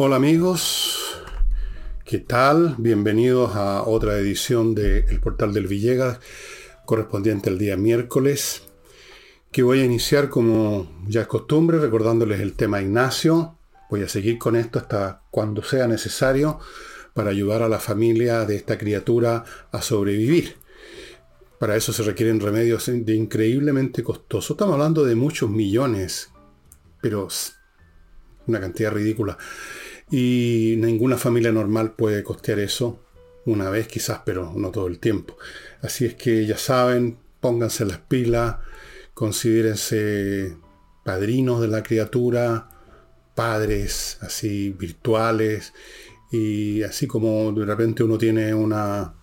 [0.00, 1.24] Hola amigos,
[2.04, 2.76] ¿qué tal?
[2.78, 6.20] Bienvenidos a otra edición de Portal del Villegas,
[6.86, 8.62] correspondiente al día miércoles,
[9.50, 13.58] que voy a iniciar como ya es costumbre, recordándoles el tema Ignacio.
[13.90, 16.60] Voy a seguir con esto hasta cuando sea necesario
[17.12, 19.42] para ayudar a la familia de esta criatura
[19.72, 20.58] a sobrevivir.
[21.58, 24.52] Para eso se requieren remedios de increíblemente costosos.
[24.52, 26.30] Estamos hablando de muchos millones,
[27.00, 27.26] pero
[28.46, 29.36] una cantidad ridícula.
[30.10, 33.00] Y ninguna familia normal puede costear eso
[33.44, 35.36] una vez quizás, pero no todo el tiempo.
[35.82, 38.56] Así es que ya saben, pónganse las pilas,
[39.14, 40.56] considérense
[41.04, 42.68] padrinos de la criatura,
[43.34, 45.72] padres así virtuales,
[46.30, 49.14] y así como de repente uno tiene una,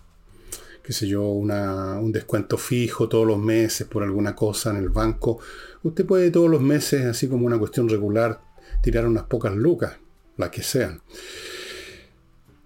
[0.82, 4.88] qué sé yo, una, un descuento fijo todos los meses por alguna cosa en el
[4.88, 5.38] banco,
[5.82, 8.40] usted puede todos los meses, así como una cuestión regular,
[8.82, 9.98] tirar unas pocas lucas
[10.36, 11.02] las que sean.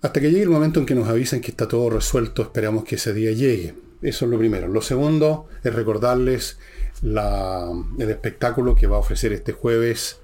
[0.03, 2.95] Hasta que llegue el momento en que nos avisen que está todo resuelto, esperamos que
[2.95, 3.75] ese día llegue.
[4.03, 4.67] Eso es lo primero.
[4.69, 6.59] Lo segundo es recordarles
[7.03, 10.21] el espectáculo que va a ofrecer este jueves,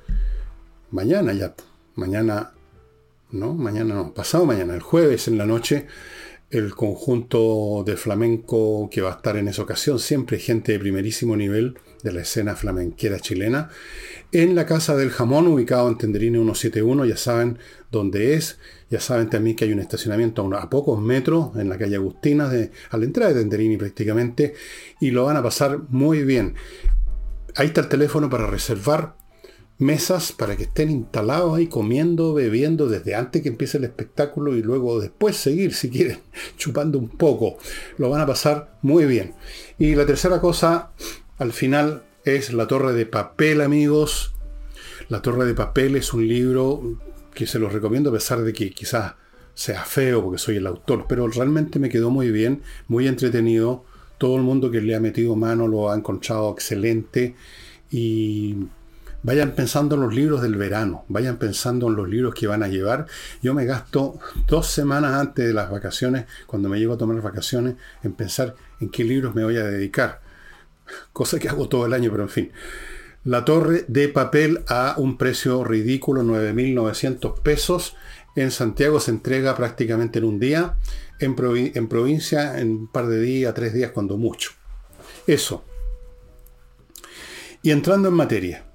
[0.91, 1.55] mañana ya,
[1.95, 2.53] mañana,
[3.31, 5.87] no, mañana no, pasado mañana, el jueves en la noche,
[6.51, 11.37] el conjunto de flamenco que va a estar en esa ocasión, siempre gente de primerísimo
[11.37, 13.71] nivel de la escena flamenquera chilena,
[14.33, 17.59] en la Casa del Jamón, ubicado en Tenderine 171, ya saben
[17.91, 18.59] dónde es,
[18.91, 22.71] ya saben también que hay un estacionamiento a, pocos metros en la calle Agustina, de,
[22.91, 24.55] a la entrada de Tenderini prácticamente,
[25.01, 26.55] y lo van a pasar muy bien.
[27.57, 29.17] Ahí está el teléfono para reservar
[29.79, 34.63] mesas para que estén instalados ahí comiendo, bebiendo desde antes que empiece el espectáculo y
[34.63, 36.21] luego después seguir si quieren,
[36.57, 37.59] chupando un poco.
[37.99, 39.35] Lo van a pasar muy bien.
[39.79, 40.93] Y la tercera cosa,
[41.39, 44.33] al final, es La Torre de Papel, amigos.
[45.09, 46.99] La Torre de Papel es un libro
[47.35, 49.15] que se los recomiendo a pesar de que quizás
[49.55, 53.85] sea feo porque soy el autor, pero realmente me quedó muy bien, muy entretenido.
[54.19, 57.37] Todo el mundo que le ha metido mano lo ha encontrado excelente
[57.91, 58.57] y
[59.27, 62.69] Vayan pensando en los libros del verano, vayan pensando en los libros que van a
[62.69, 63.07] llevar.
[63.43, 67.75] Yo me gasto dos semanas antes de las vacaciones, cuando me llevo a tomar vacaciones,
[68.05, 70.21] en pensar en qué libros me voy a dedicar.
[71.13, 72.53] Cosa que hago todo el año, pero en fin.
[73.25, 77.97] La torre de papel a un precio ridículo, 9.900 pesos.
[78.37, 80.77] En Santiago se entrega prácticamente en un día.
[81.19, 81.35] En,
[81.75, 84.53] en provincia en un par de días, tres días, cuando mucho.
[85.27, 85.65] Eso.
[87.63, 88.67] Y entrando en materia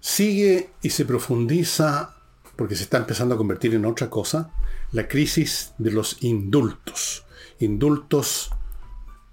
[0.00, 2.16] sigue y se profundiza,
[2.56, 4.50] porque se está empezando a convertir en otra cosa,
[4.92, 7.24] la crisis de los indultos.
[7.60, 8.50] Indultos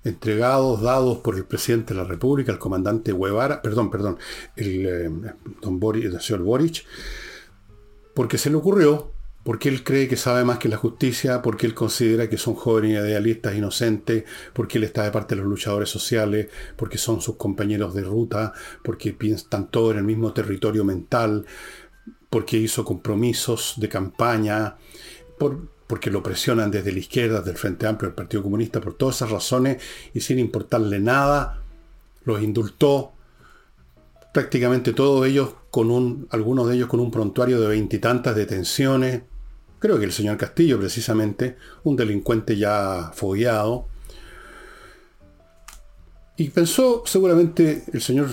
[0.04, 4.20] entregados, dados por el presidente de la República, el comandante Guevara, perdón, perdón,
[4.56, 6.86] el, eh, don Boris, el señor Boric,
[8.14, 9.15] porque se le ocurrió
[9.46, 12.94] porque él cree que sabe más que la justicia, porque él considera que son jóvenes
[12.94, 14.24] idealistas inocentes,
[14.54, 18.54] porque él está de parte de los luchadores sociales, porque son sus compañeros de ruta,
[18.84, 21.46] porque piensan todos en el mismo territorio mental,
[22.32, 24.78] porque hizo compromisos de campaña,
[25.86, 29.30] porque lo presionan desde la izquierda, del Frente Amplio, del Partido Comunista, por todas esas
[29.30, 29.78] razones,
[30.16, 31.62] y sin importarle nada,
[32.24, 33.14] los indultó,
[34.34, 39.22] prácticamente todos ellos con un, algunos de ellos con un prontuario de veintitantas detenciones,
[39.86, 43.88] creo que el señor Castillo precisamente, un delincuente ya fogueado.
[46.38, 48.30] Y pensó seguramente el señor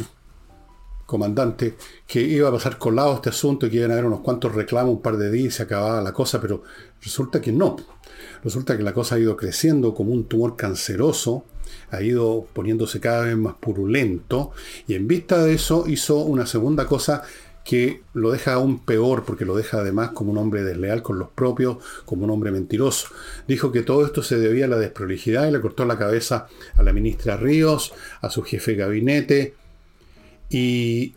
[1.04, 1.76] comandante
[2.06, 4.94] que iba a pasar colado este asunto y que iban a haber unos cuantos reclamos,
[4.94, 6.62] un par de días y se acababa la cosa, pero
[7.02, 7.76] resulta que no.
[8.42, 11.44] Resulta que la cosa ha ido creciendo como un tumor canceroso,
[11.90, 14.52] ha ido poniéndose cada vez más purulento
[14.88, 17.22] y en vista de eso hizo una segunda cosa
[17.64, 21.28] que lo deja aún peor porque lo deja además como un hombre desleal con los
[21.30, 23.08] propios, como un hombre mentiroso.
[23.46, 26.82] Dijo que todo esto se debía a la desprolijidad y le cortó la cabeza a
[26.82, 29.54] la ministra Ríos, a su jefe de gabinete
[30.50, 31.14] y,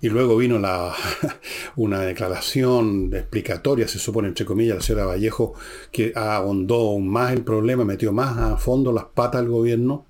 [0.00, 0.92] y luego vino la,
[1.76, 5.54] una declaración explicatoria, se supone entre comillas, la señora Vallejo,
[5.92, 10.09] que ahondó aún más el problema, metió más a fondo las patas al gobierno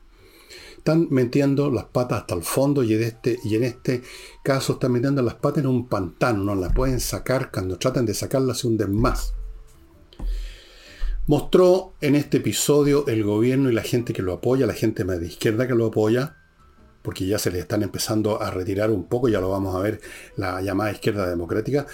[0.80, 4.02] están metiendo las patas hasta el fondo y en este, y en este
[4.42, 8.14] caso están metiendo las patas en un pantano, no las pueden sacar, cuando tratan de
[8.14, 9.34] sacarlas se hunden más.
[11.26, 15.20] Mostró en este episodio el gobierno y la gente que lo apoya, la gente más
[15.20, 16.36] de izquierda que lo apoya,
[17.02, 20.00] porque ya se le están empezando a retirar un poco, ya lo vamos a ver,
[20.36, 21.86] la llamada izquierda democrática,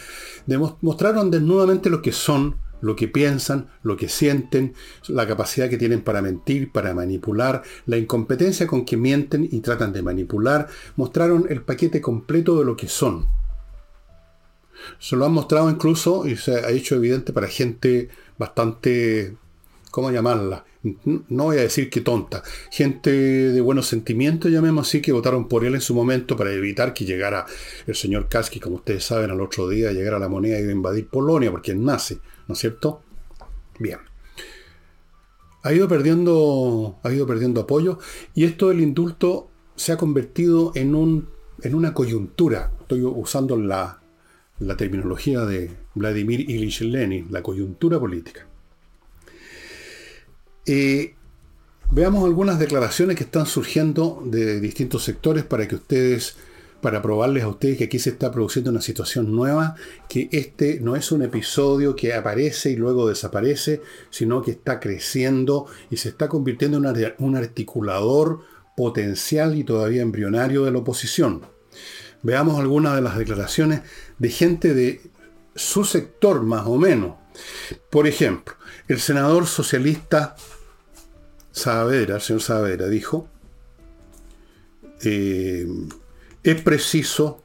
[0.80, 4.74] mostraron desnudamente lo que son lo que piensan, lo que sienten,
[5.08, 9.92] la capacidad que tienen para mentir, para manipular, la incompetencia con que mienten y tratan
[9.92, 13.26] de manipular, mostraron el paquete completo de lo que son.
[14.98, 18.08] Se lo han mostrado incluso y se ha hecho evidente para gente
[18.38, 19.36] bastante,
[19.90, 20.64] ¿cómo llamarla?
[21.04, 22.44] No voy a decir que tonta.
[22.70, 26.94] Gente de buenos sentimientos, llamemos así, que votaron por él en su momento para evitar
[26.94, 27.44] que llegara
[27.86, 30.72] el señor Kaski, como ustedes saben, al otro día, llegara a la moneda y de
[30.72, 33.02] invadir Polonia, porque él nace, ¿no es cierto?
[33.78, 33.98] Bien.
[35.62, 37.98] Ha ido perdiendo, ha ido perdiendo apoyo
[38.34, 41.28] y esto del indulto se ha convertido en, un,
[41.62, 42.72] en una coyuntura.
[42.80, 44.00] Estoy usando la,
[44.58, 48.46] la terminología de Vladimir Ilyich Lenin, la coyuntura política.
[50.66, 51.14] Eh,
[51.90, 56.36] veamos algunas declaraciones que están surgiendo de distintos sectores para que ustedes,
[56.80, 59.74] para probarles a ustedes que aquí se está produciendo una situación nueva,
[60.08, 65.66] que este no es un episodio que aparece y luego desaparece, sino que está creciendo
[65.90, 68.40] y se está convirtiendo en un articulador
[68.76, 71.42] potencial y todavía embrionario de la oposición.
[72.22, 73.82] Veamos algunas de las declaraciones
[74.18, 75.00] de gente de
[75.54, 77.16] su sector más o menos.
[77.90, 78.54] Por ejemplo,
[78.88, 80.36] el senador socialista
[81.52, 83.28] Saavedra, el señor Saavedra, dijo,
[85.02, 85.66] eh,
[86.46, 87.42] es preciso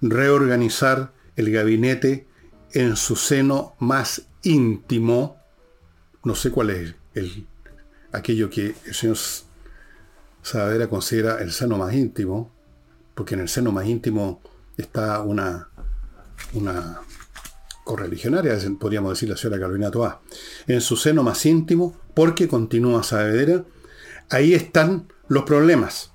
[0.00, 2.26] reorganizar el gabinete
[2.72, 5.36] en su seno más íntimo,
[6.24, 7.46] no sé cuál es el,
[8.10, 9.16] aquello que el señor
[10.42, 12.52] Saavedra considera el seno más íntimo,
[13.14, 14.42] porque en el seno más íntimo
[14.76, 15.68] está una,
[17.84, 20.22] correligionaria, podríamos decir la señora Carolina Toá,
[20.66, 23.64] en su seno más íntimo, porque continúa Saavedra,
[24.28, 26.10] ahí están los problemas.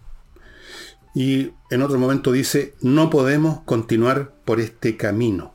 [1.14, 5.54] Y en otro momento dice, no podemos continuar por este camino,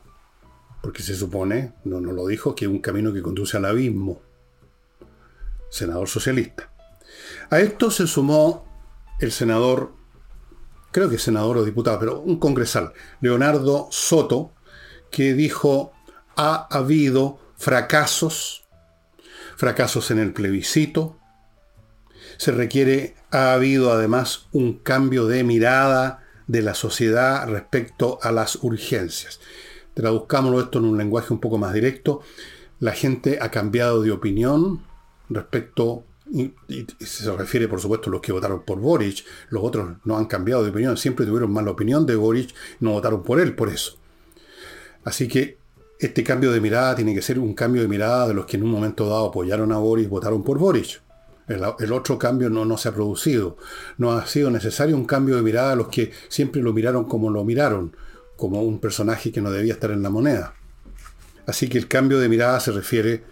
[0.81, 4.21] porque se supone, no nos lo dijo, que es un camino que conduce al abismo.
[5.69, 6.71] Senador socialista.
[7.49, 8.65] A esto se sumó
[9.19, 9.99] el senador
[10.91, 14.53] creo que senador o diputado, pero un congresal, Leonardo Soto,
[15.11, 15.93] que dijo,
[16.35, 18.67] ha habido fracasos,
[19.55, 21.17] fracasos en el plebiscito,
[22.37, 28.63] se requiere, ha habido además un cambio de mirada de la sociedad respecto a las
[28.63, 29.39] urgencias.
[29.93, 32.21] Traduzcámoslo esto en un lenguaje un poco más directo.
[32.79, 34.81] La gente ha cambiado de opinión
[35.29, 36.53] respecto y,
[36.99, 39.25] se refiere, por supuesto, a los que votaron por Boric.
[39.49, 43.23] Los otros no han cambiado de opinión, siempre tuvieron mala opinión de Boric, no votaron
[43.23, 43.97] por él por eso.
[45.03, 45.57] Así que
[45.99, 48.63] este cambio de mirada tiene que ser un cambio de mirada de los que en
[48.63, 51.01] un momento dado apoyaron a Boric, votaron por Boric.
[51.49, 53.57] El, otro cambio no, no se ha producido.
[53.97, 57.31] No ha sido necesario un cambio de mirada a los que siempre lo miraron como
[57.31, 57.95] lo miraron,
[58.37, 60.53] como un personaje que no debía estar en la moneda.
[61.47, 63.23] Así que el cambio de mirada se refiere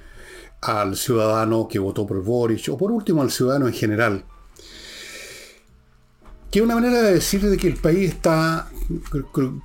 [0.61, 4.25] al ciudadano que votó por Boric, o por último al ciudadano en general.
[6.49, 8.67] Que una manera de decir de que el país está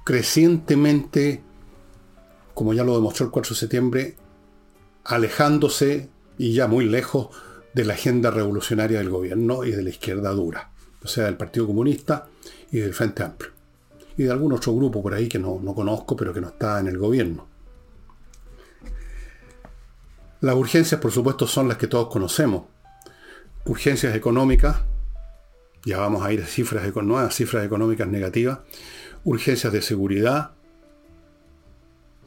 [0.04, 1.42] crecientemente,
[2.52, 4.16] como ya lo demostró el 4 de septiembre,
[5.04, 7.30] alejándose y ya muy lejos
[7.74, 10.70] de la agenda revolucionaria del gobierno y de la izquierda dura,
[11.02, 12.28] o sea, del Partido Comunista
[12.70, 13.52] y del Frente Amplio.
[14.16, 16.80] Y de algún otro grupo por ahí que no, no conozco, pero que no está
[16.80, 17.48] en el gobierno.
[20.42, 22.64] Las urgencias, por supuesto, son las que todos conocemos.
[23.64, 24.78] Urgencias económicas,
[25.84, 28.58] ya vamos a ir a cifras, nuevas cifras económicas negativas.
[29.24, 30.52] Urgencias de seguridad,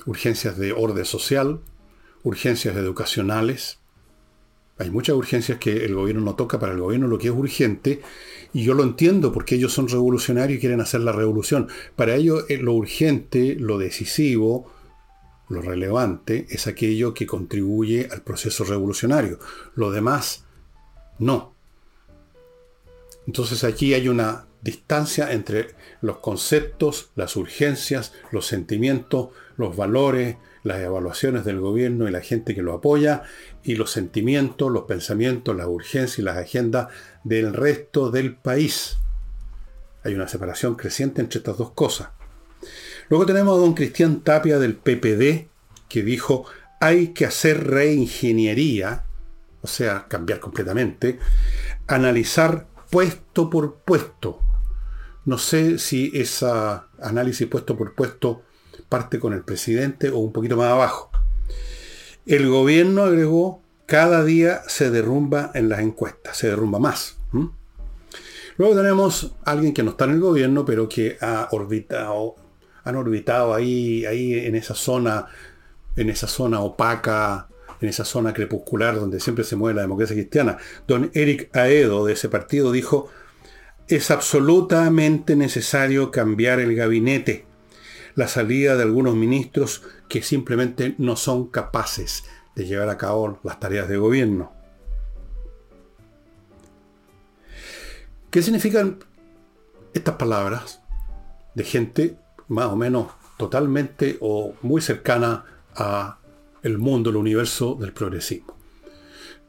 [0.05, 1.59] urgencias de orden social,
[2.23, 3.79] urgencias educacionales.
[4.77, 8.01] Hay muchas urgencias que el gobierno no toca para el gobierno lo que es urgente,
[8.53, 11.67] y yo lo entiendo porque ellos son revolucionarios y quieren hacer la revolución.
[11.95, 14.71] Para ellos eh, lo urgente, lo decisivo,
[15.49, 19.39] lo relevante es aquello que contribuye al proceso revolucionario.
[19.75, 20.45] Lo demás,
[21.19, 21.53] no.
[23.27, 30.79] Entonces aquí hay una distancia entre los conceptos, las urgencias, los sentimientos, los valores, las
[30.79, 33.21] evaluaciones del gobierno y la gente que lo apoya,
[33.63, 36.87] y los sentimientos, los pensamientos, las urgencias y las agendas
[37.23, 38.97] del resto del país.
[40.03, 42.09] Hay una separación creciente entre estas dos cosas.
[43.09, 45.47] Luego tenemos a don Cristian Tapia del PPD,
[45.87, 46.45] que dijo,
[46.81, 49.03] hay que hacer reingeniería,
[49.61, 51.19] o sea, cambiar completamente,
[51.85, 54.39] analizar puesto por puesto.
[55.25, 58.41] No sé si esa análisis puesto por puesto
[58.89, 61.09] parte con el presidente o un poquito más abajo.
[62.25, 67.17] El gobierno agregó, cada día se derrumba en las encuestas, se derrumba más.
[68.57, 72.35] Luego tenemos a alguien que no está en el gobierno, pero que ha orbitado
[72.85, 75.25] han orbitado ahí, ahí en esa zona,
[75.95, 77.47] en esa zona opaca,
[77.81, 80.57] en esa zona crepuscular donde siempre se mueve la democracia cristiana.
[80.87, 83.09] Don Eric Aedo de ese partido dijo,
[83.87, 87.45] es absolutamente necesario cambiar el gabinete.
[88.15, 92.23] La salida de algunos ministros que simplemente no son capaces
[92.55, 94.53] de llevar a cabo las tareas de gobierno.
[98.31, 98.99] ¿Qué significan
[99.93, 100.81] estas palabras
[101.53, 102.17] de gente
[102.47, 103.07] más o menos
[103.37, 105.45] totalmente o muy cercana
[105.75, 106.19] a
[106.63, 108.55] el mundo, el universo del progresismo?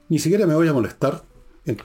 [0.08, 1.24] Ni siquiera me voy a molestar
[1.64, 1.78] en,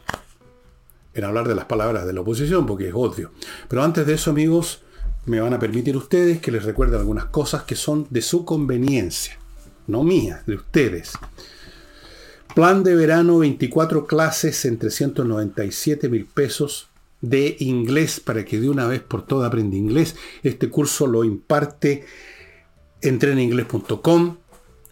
[1.13, 3.31] en hablar de las palabras de la oposición porque es obvio.
[3.67, 4.83] Pero antes de eso, amigos,
[5.25, 9.37] me van a permitir ustedes que les recuerde algunas cosas que son de su conveniencia,
[9.87, 11.13] no mías, de ustedes.
[12.55, 16.89] Plan de verano, 24 clases en 397 mil pesos
[17.21, 20.15] de inglés para que de una vez por todas aprenda inglés.
[20.43, 22.03] Este curso lo imparte
[23.01, 24.37] entreninglés.com,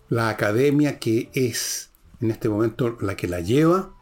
[0.09, 1.89] la academia que es
[2.21, 3.93] en este momento la que la lleva,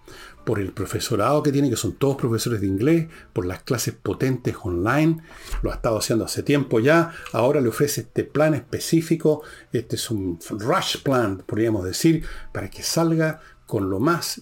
[0.48, 4.56] por el profesorado que tiene, que son todos profesores de inglés, por las clases potentes
[4.64, 5.22] online,
[5.62, 9.42] lo ha estado haciendo hace tiempo ya, ahora le ofrece este plan específico,
[9.74, 12.24] este es un rush plan, podríamos decir,
[12.54, 14.42] para que salga con lo más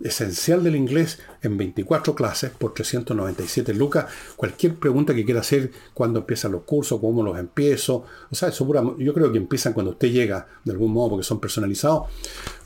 [0.00, 4.06] esencial del inglés en 24 clases por 397 lucas.
[4.36, 8.04] Cualquier pregunta que quiera hacer, cuándo empiezan los cursos, cómo los empiezo.
[8.30, 11.40] O sea, eso yo creo que empiezan cuando usted llega, de algún modo, porque son
[11.40, 12.04] personalizados.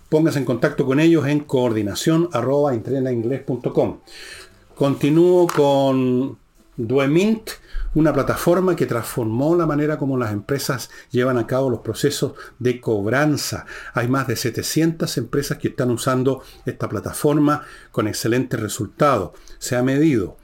[0.08, 2.28] Póngase en contacto con ellos en coordinación
[4.74, 6.38] Continúo con
[6.76, 7.50] Duemint
[7.94, 12.80] una plataforma que transformó la manera como las empresas llevan a cabo los procesos de
[12.80, 13.66] cobranza.
[13.94, 19.30] Hay más de 700 empresas que están usando esta plataforma con excelentes resultados.
[19.58, 20.36] Se ha medido.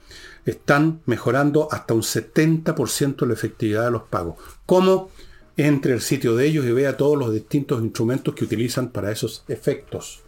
[0.45, 4.37] Están mejorando hasta un 70% la efectividad de los pagos.
[4.65, 5.09] ¿Cómo?
[5.57, 9.43] Entre el sitio de ellos y vea todos los distintos instrumentos que utilizan para esos
[9.47, 10.23] efectos.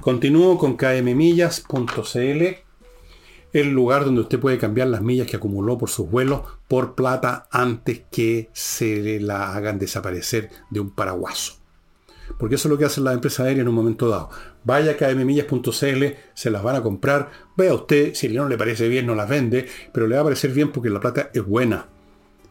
[0.00, 2.66] Continúo con kmmillas.cl
[3.52, 7.48] el lugar donde usted puede cambiar las millas que acumuló por sus vuelos por plata
[7.50, 11.54] antes que se la hagan desaparecer de un paraguaso.
[12.38, 14.30] Porque eso es lo que hacen las empresas aéreas en un momento dado.
[14.64, 16.04] Vaya a kmmillas.cl,
[16.34, 17.30] se las van a comprar.
[17.56, 20.50] Vea usted, si no le parece bien, no las vende, pero le va a parecer
[20.50, 21.86] bien porque la plata es buena.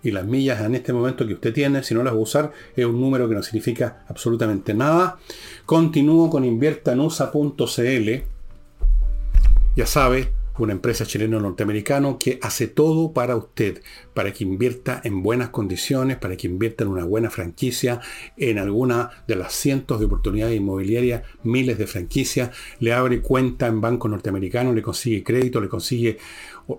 [0.06, 2.52] Y las millas en este momento que usted tiene, si no las va a usar,
[2.76, 5.18] es un número que no significa absolutamente nada.
[5.66, 8.10] Continúo con inviertanusa.cl.
[9.76, 13.82] Ya sabe, una empresa chileno-norteamericano que hace todo para usted,
[14.14, 18.02] para que invierta en buenas condiciones, para que invierta en una buena franquicia,
[18.38, 23.82] en alguna de las cientos de oportunidades inmobiliarias, miles de franquicias, le abre cuenta en
[23.82, 26.18] banco norteamericano, le consigue crédito, le consigue,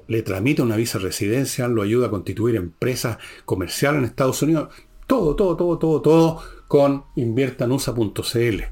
[0.08, 4.68] le tramita una visa residencia, lo ayuda a constituir empresas comerciales en Estados Unidos,
[5.06, 8.62] todo, todo, todo, todo, todo con inviertanusa.cl.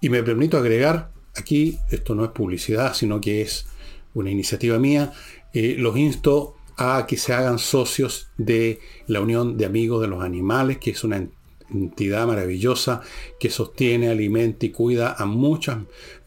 [0.00, 3.66] Y me permito agregar, aquí esto no es publicidad, sino que es
[4.14, 5.12] una iniciativa mía,
[5.52, 10.22] eh, los insto a que se hagan socios de la Unión de Amigos de los
[10.22, 11.26] Animales, que es una
[11.72, 13.02] entidad maravillosa
[13.38, 15.76] que sostiene, alimenta y cuida a muchos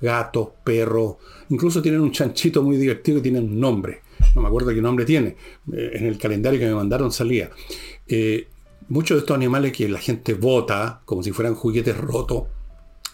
[0.02, 1.18] gatos, perros,
[1.50, 4.02] incluso tienen un chanchito muy divertido que tiene un nombre,
[4.36, 5.36] no me acuerdo qué nombre tiene,
[5.74, 7.50] eh, en el calendario que me mandaron salía.
[8.08, 8.48] Eh,
[8.90, 12.44] muchos de estos animales que la gente vota como si fueran juguetes rotos,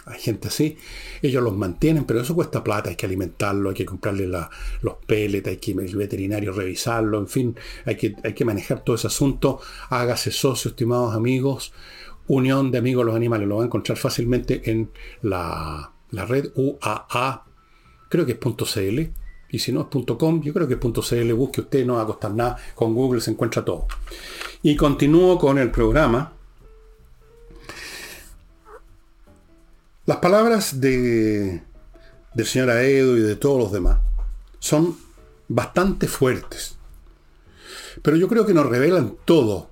[0.06, 0.78] hay gente así,
[1.22, 5.48] ellos los mantienen, pero eso cuesta plata, hay que alimentarlo, hay que comprarle los pellets,
[5.48, 7.56] hay que al veterinario revisarlo, en fin,
[7.86, 9.62] hay que, hay que manejar todo ese asunto.
[9.90, 11.74] Hágase socio, estimados amigos.
[12.28, 14.90] Unión de Amigos de los Animales, lo va a encontrar fácilmente en
[15.22, 17.46] la, red UAA,
[18.10, 19.12] creo que es .cl,
[19.50, 22.06] y si no es .com, yo creo que es .cl, busque usted, no va a
[22.06, 23.88] costar nada, con Google se encuentra todo.
[24.62, 26.32] Y continúo con el programa
[30.06, 31.64] Las palabras de,
[32.34, 34.00] del señor Aedo y de todos los demás
[34.60, 34.98] son
[35.48, 36.76] bastante fuertes.
[38.02, 39.70] Pero yo creo que nos revelan todo.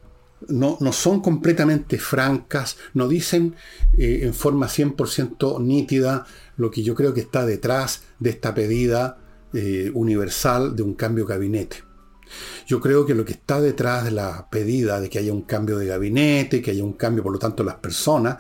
[0.48, 3.56] No, no son completamente francas, no dicen
[3.98, 6.26] eh, en forma 100% nítida
[6.58, 9.20] lo que yo creo que está detrás de esta pedida
[9.54, 11.84] eh, universal de un cambio de gabinete.
[12.66, 15.78] Yo creo que lo que está detrás de la pedida de que haya un cambio
[15.78, 18.38] de gabinete, que haya un cambio, por lo tanto, las personas,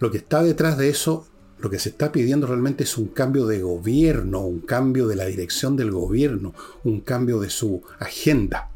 [0.00, 1.26] lo que está detrás de eso,
[1.58, 5.26] lo que se está pidiendo realmente es un cambio de gobierno, un cambio de la
[5.26, 6.54] dirección del gobierno,
[6.84, 8.70] un cambio de su agenda.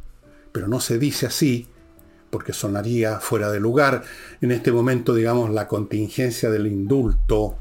[0.52, 1.66] Pero no se dice así
[2.30, 4.02] porque sonaría fuera de lugar.
[4.40, 7.56] En este momento, digamos, la contingencia del indulto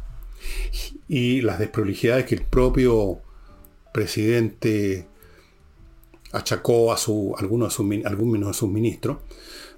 [1.07, 3.19] y las desprolijidades que el propio
[3.93, 5.07] presidente
[6.33, 9.19] achacó a, su, algunos de sus, algunos de sus ministros,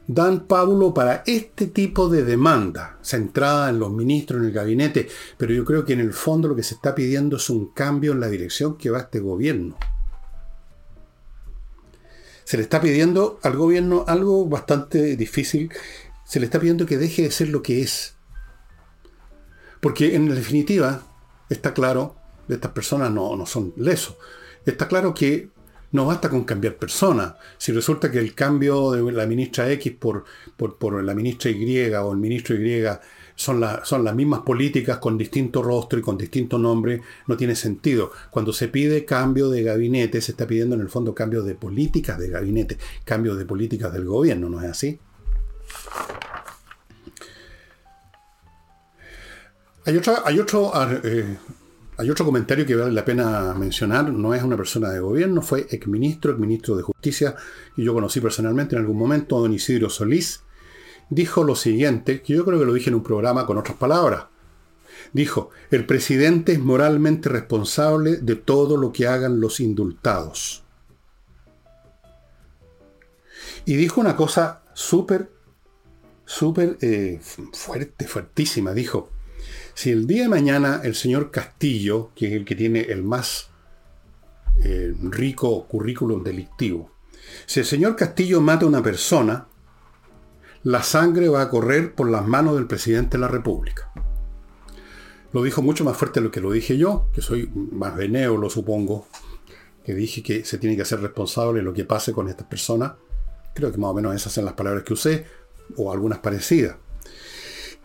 [0.07, 5.07] dan Pablo para este tipo de demanda, centrada en los ministros, en el gabinete,
[5.37, 8.11] pero yo creo que en el fondo lo que se está pidiendo es un cambio
[8.11, 9.77] en la dirección que va este gobierno.
[12.45, 15.71] se le está pidiendo al gobierno algo bastante difícil.
[16.25, 18.15] Se le está pidiendo que deje de ser lo que es.
[19.81, 21.03] Porque en definitiva,
[21.49, 22.15] está claro,
[22.47, 24.15] estas personas no, no son lesos.
[24.65, 25.49] Está claro que
[25.95, 27.35] no basta con cambiar personas.
[27.57, 30.25] Si resulta que el cambio de la ministra X por,
[30.57, 32.83] por, por la ministra Y o el ministro Y
[33.35, 38.11] son, son las mismas políticas con distinto rostro y con distinto nombre, no tiene sentido.
[38.29, 42.19] Cuando se pide cambio de gabinete, se está pidiendo en el fondo cambio de políticas
[42.19, 44.99] de gabinete, cambio de políticas del gobierno, ¿no es así?
[49.85, 50.71] Hay, hay, otro,
[51.03, 51.37] eh,
[51.97, 54.11] hay otro comentario que vale la pena mencionar.
[54.11, 57.35] No es una persona de gobierno, fue exministro, exministro de Justicia,
[57.77, 60.41] y yo conocí personalmente en algún momento, don Isidro Solís,
[61.09, 64.25] dijo lo siguiente, que yo creo que lo dije en un programa con otras palabras.
[65.13, 70.63] Dijo, el presidente es moralmente responsable de todo lo que hagan los indultados.
[73.65, 75.31] Y dijo una cosa súper,
[76.25, 77.19] súper eh,
[77.53, 78.73] fuerte, fuertísima.
[78.73, 79.09] Dijo,
[79.73, 83.49] si el día de mañana el señor Castillo, que es el que tiene el más
[84.63, 86.91] eh, rico currículum delictivo,
[87.45, 89.47] si el señor Castillo mata a una persona,
[90.63, 93.91] la sangre va a correr por las manos del presidente de la República.
[95.31, 98.49] Lo dijo mucho más fuerte de lo que lo dije yo, que soy más benévolo,
[98.49, 99.07] supongo,
[99.83, 102.93] que dije que se tiene que hacer responsable de lo que pase con estas personas.
[103.53, 105.25] Creo que más o menos esas son las palabras que usé,
[105.75, 106.77] o algunas parecidas.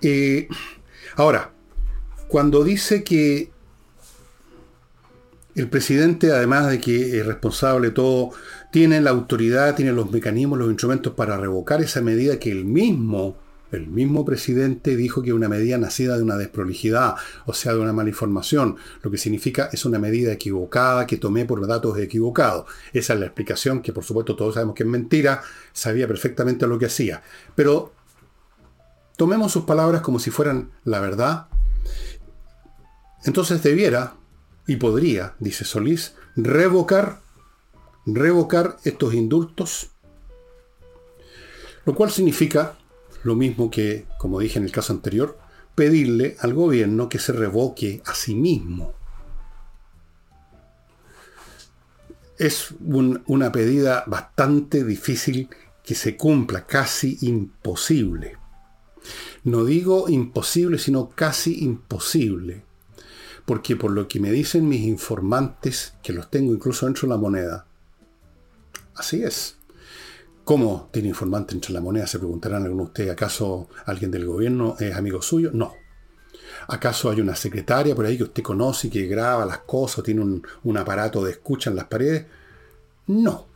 [0.00, 0.48] Eh,
[1.20, 1.52] ahora,
[2.28, 3.50] cuando dice que
[5.54, 8.30] el presidente, además de que es responsable de todo,
[8.72, 13.36] tiene la autoridad, tiene los mecanismos, los instrumentos para revocar esa medida que el mismo,
[13.70, 17.80] el mismo presidente dijo que es una medida nacida de una desprolijidad, o sea, de
[17.80, 22.64] una mala información, lo que significa es una medida equivocada que tomé por datos equivocados.
[22.92, 26.78] Esa es la explicación que por supuesto todos sabemos que es mentira, sabía perfectamente lo
[26.78, 27.22] que hacía.
[27.54, 27.92] Pero
[29.20, 31.48] tomemos sus palabras como si fueran la verdad.
[33.26, 34.14] Entonces debiera,
[34.66, 37.20] y podría, dice Solís, revocar
[38.06, 39.90] revocar estos indultos,
[41.84, 42.78] lo cual significa
[43.22, 45.38] lo mismo que, como dije en el caso anterior,
[45.74, 48.94] pedirle al gobierno que se revoque a sí mismo.
[52.38, 55.50] Es una pedida bastante difícil
[55.84, 58.39] que se cumpla, casi imposible.
[59.44, 62.64] No digo imposible, sino casi imposible.
[63.44, 67.20] Porque por lo que me dicen mis informantes, que los tengo incluso dentro de la
[67.20, 67.66] moneda,
[69.00, 69.56] Así es.
[70.44, 72.06] ¿Cómo tiene informante entre la moneda?
[72.06, 73.10] Se preguntarán algunos de ustedes.
[73.12, 75.50] ¿Acaso alguien del gobierno es amigo suyo?
[75.54, 75.72] No.
[76.68, 80.20] ¿Acaso hay una secretaria por ahí que usted conoce y que graba las cosas, tiene
[80.20, 82.26] un, un aparato de escucha en las paredes?
[83.06, 83.46] No.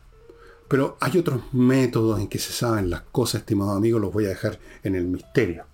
[0.68, 4.30] Pero hay otros métodos en que se saben las cosas, estimados amigos, los voy a
[4.30, 5.66] dejar en el misterio.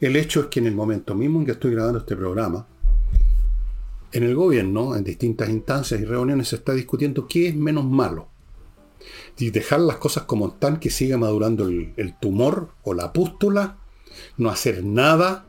[0.00, 2.66] El hecho es que en el momento mismo en que estoy grabando este programa,
[4.12, 8.28] en el gobierno, en distintas instancias y reuniones, se está discutiendo qué es menos malo
[9.36, 13.78] y dejar las cosas como están, que siga madurando el, tumor o la pústula,
[14.36, 15.46] no hacer nada,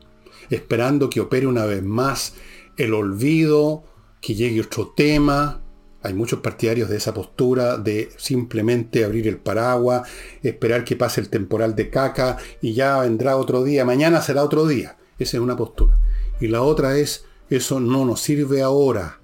[0.50, 2.34] esperando que opere una vez más
[2.76, 3.84] el olvido,
[4.20, 5.59] que llegue otro tema.
[6.02, 10.08] Hay muchos partidarios de esa postura de simplemente abrir el paraguas,
[10.42, 14.66] esperar que pase el temporal de caca y ya vendrá otro día, mañana será otro
[14.66, 14.96] día.
[15.18, 15.98] Esa es una postura.
[16.40, 19.20] Y la otra es, eso no nos sirve ahora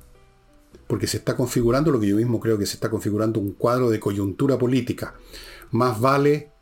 [0.87, 3.91] porque se está configurando lo que yo mismo creo que se está configurando un cuadro
[3.91, 5.15] de coyuntura política.
[5.71, 6.53] Más vale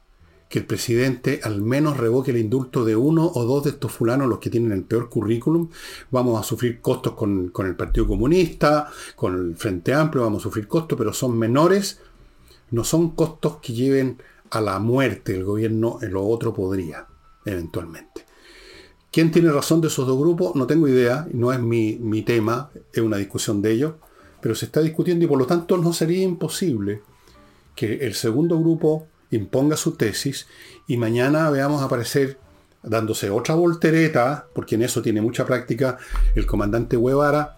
[0.54, 4.28] que el presidente al menos revoque el indulto de uno o dos de estos fulanos,
[4.28, 5.68] los que tienen el peor currículum.
[6.12, 10.68] Vamos a sufrir costos con, el Partido Comunista, con el Frente Amplio, vamos a sufrir
[10.68, 11.98] costos, pero son menores.
[12.70, 17.04] No son costos que lleven a la muerte el gobierno, en lo otro podría,
[17.44, 18.24] eventualmente.
[19.10, 20.54] ¿Quién tiene razón de esos dos grupos?
[20.54, 23.94] No tengo idea, no es mi, mi tema, es una discusión de ellos
[24.40, 27.00] pero se está discutiendo y por lo tanto no sería imposible
[27.74, 29.06] que el segundo grupo
[29.36, 30.46] imponga su tesis
[30.86, 32.38] y mañana veamos aparecer
[32.82, 35.98] dándose otra voltereta, porque en eso tiene mucha práctica
[36.34, 37.56] el comandante Guevara,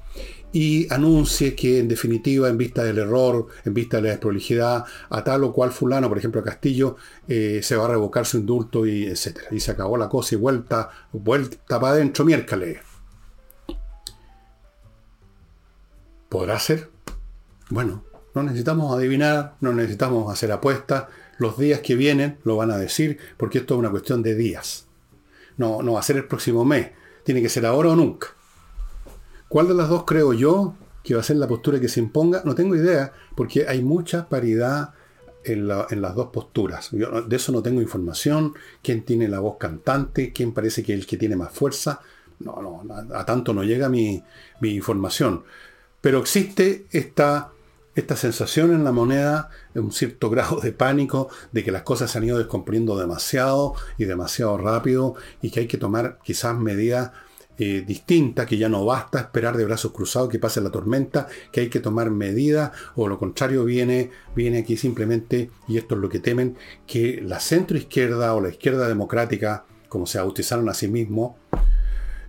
[0.53, 5.25] y anuncie que en definitiva, en vista del error, en vista de la desprolijidad, a
[5.25, 6.97] tal o cual fulano, por ejemplo a Castillo,
[7.29, 9.49] eh, se va a revocar su indulto y etcétera.
[9.51, 12.79] Y se acabó la cosa y vuelta, vuelta para adentro miércoles.
[16.31, 16.91] ¿Podrá ser?
[17.69, 21.05] Bueno, no necesitamos adivinar, no necesitamos hacer apuestas.
[21.38, 24.87] Los días que vienen lo van a decir, porque esto es una cuestión de días.
[25.57, 26.90] No, no va a ser el próximo mes.
[27.25, 28.29] Tiene que ser ahora o nunca.
[29.49, 32.42] ¿Cuál de las dos creo yo que va a ser la postura que se imponga?
[32.44, 34.94] No tengo idea, porque hay mucha paridad
[35.44, 36.90] en, las dos posturas.
[36.92, 38.55] de eso no tengo información.
[38.83, 40.33] ¿Quién tiene la voz cantante?
[40.33, 42.01] ¿Quién parece que es el que tiene más fuerza?
[42.40, 44.22] No, no, a, tanto no llega mi,
[44.62, 45.44] información.
[46.01, 47.53] Pero existe esta,
[47.96, 52.18] esta sensación en la moneda, un cierto grado de pánico, de que las cosas se
[52.18, 57.11] han ido descomponiendo demasiado y demasiado rápido y que hay que tomar quizás medidas
[57.59, 61.62] eh, distinta, que ya no basta esperar de brazos cruzados que pase la tormenta, que
[61.62, 66.11] hay que tomar medidas, o lo contrario viene, viene aquí simplemente, y esto es lo
[66.11, 70.88] que temen, que la centro izquierda o la izquierda democrática, como se bautizaron a sí
[70.88, 71.32] mismos,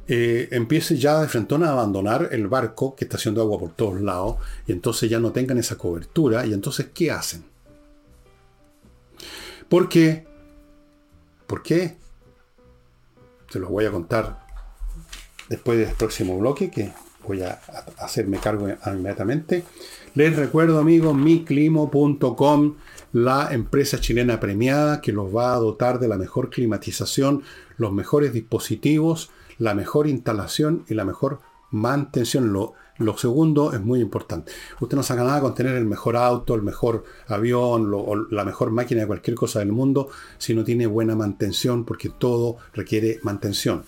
[0.07, 4.01] eh, empiece ya de frente a abandonar el barco que está haciendo agua por todos
[4.01, 7.43] lados, y entonces ya no tengan esa cobertura, y entonces, ¿qué hacen?
[9.69, 10.25] ¿Por qué?
[11.45, 11.61] ¿Por?
[13.49, 14.45] Se los voy a contar
[15.49, 16.91] después del próximo bloque, que
[17.25, 17.59] voy a
[17.97, 19.63] hacerme cargo inmediatamente.
[20.15, 22.75] Les recuerdo, amigos, miclimo.com,
[23.13, 27.43] la empresa chilena premiada que los va a dotar de la mejor climatización,
[27.77, 31.39] los mejores dispositivos, la mejor instalación y la mejor
[31.71, 32.53] mantención.
[32.53, 34.51] Lo, lo segundo es muy importante.
[34.79, 38.71] Usted no saca nada con tener el mejor auto, el mejor avión o la mejor
[38.71, 43.83] máquina de cualquier cosa del mundo si no tiene buena mantención, porque todo requiere mantención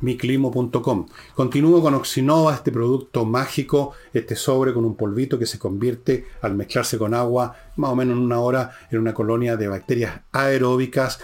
[0.00, 1.06] miclimo.com.
[1.34, 6.54] Continúo con Oxinova, este producto mágico, este sobre con un polvito que se convierte al
[6.54, 11.20] mezclarse con agua, más o menos en una hora, en una colonia de bacterias aeróbicas.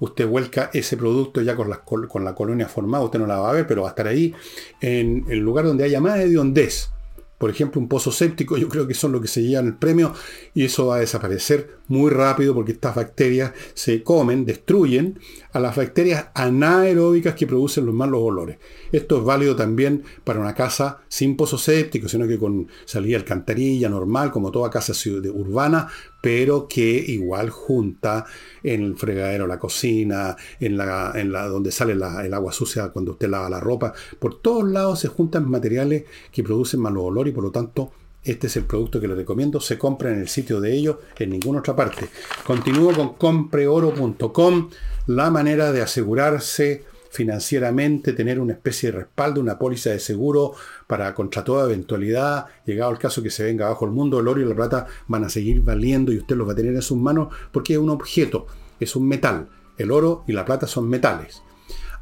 [0.00, 3.66] Usted vuelca ese producto ya con la, colonia formada, usted no la va a ver,
[3.66, 4.34] pero va a estar ahí.
[4.80, 6.90] En el lugar donde haya más de hondez
[7.38, 10.12] por ejemplo, un pozo séptico, yo creo que son lo que se llevan el premio
[10.54, 15.20] y eso va a desaparecer muy rápido porque estas bacterias se comen, destruyen
[15.58, 18.58] a las bacterias anaeróbicas que producen los malos olores.
[18.92, 23.88] Esto es válido también para una casa sin pozo séptico, sino que con salida alcantarilla
[23.88, 24.92] normal, como toda casa
[25.34, 25.88] urbana,
[26.22, 28.24] pero que igual junta
[28.62, 33.12] en el fregadero, la cocina, en la, en la donde sale el agua sucia cuando
[33.12, 33.92] usted lava la ropa.
[34.18, 37.90] Por todos lados se juntan materiales que producen mal olor y por lo tanto
[38.24, 39.60] este es el producto que les recomiendo.
[39.60, 42.08] Se compra en el sitio de ellos, en ninguna otra parte.
[42.44, 44.70] Continúo con compreoro.com,
[45.06, 50.52] la manera de asegurarse financieramente, tener una especie de respaldo, una póliza de seguro
[50.86, 54.40] para contra toda eventualidad, llegado el caso que se venga abajo el mundo, el oro
[54.40, 56.98] y la plata van a seguir valiendo y usted los va a tener en sus
[56.98, 58.46] manos porque es un objeto,
[58.78, 59.48] es un metal.
[59.78, 61.42] El oro y la plata son metales.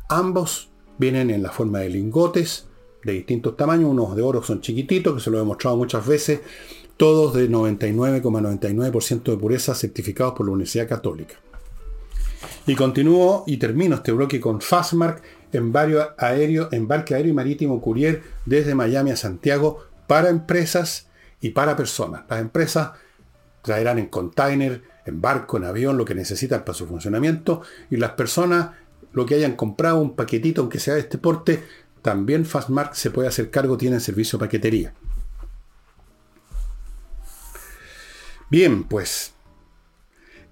[0.08, 2.66] Ambos vienen en la forma de lingotes
[3.06, 6.40] de distintos tamaños, unos de oro son chiquititos, que se lo he demostrado muchas veces,
[6.96, 11.36] todos de 99,99% de pureza certificados por la Universidad Católica.
[12.66, 18.22] Y continúo y termino este bloque con Fastmark, embarque aéreo, embarque aéreo y marítimo courier
[18.44, 21.06] desde Miami a Santiago para empresas
[21.40, 22.24] y para personas.
[22.28, 22.90] Las empresas
[23.62, 28.12] traerán en container, en barco, en avión, lo que necesitan para su funcionamiento y las
[28.12, 28.70] personas
[29.12, 31.62] lo que hayan comprado, un paquetito, aunque sea de este porte,
[32.06, 34.94] también Fastmark se puede hacer cargo, tiene servicio paquetería.
[38.48, 39.32] Bien, pues.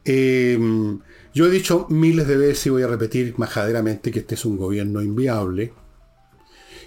[0.05, 0.99] Em,
[1.33, 4.57] yo he dicho miles de veces y voy a repetir majaderamente que este es un
[4.57, 5.73] gobierno inviable.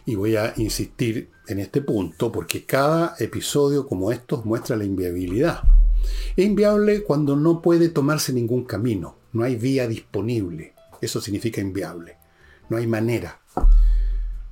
[0.05, 5.61] Y voy a insistir en este punto porque cada episodio como estos muestra la inviabilidad.
[6.35, 9.17] Es inviable cuando no puede tomarse ningún camino.
[9.31, 10.73] No hay vía disponible.
[10.99, 12.17] Eso significa inviable.
[12.67, 13.39] No hay manera.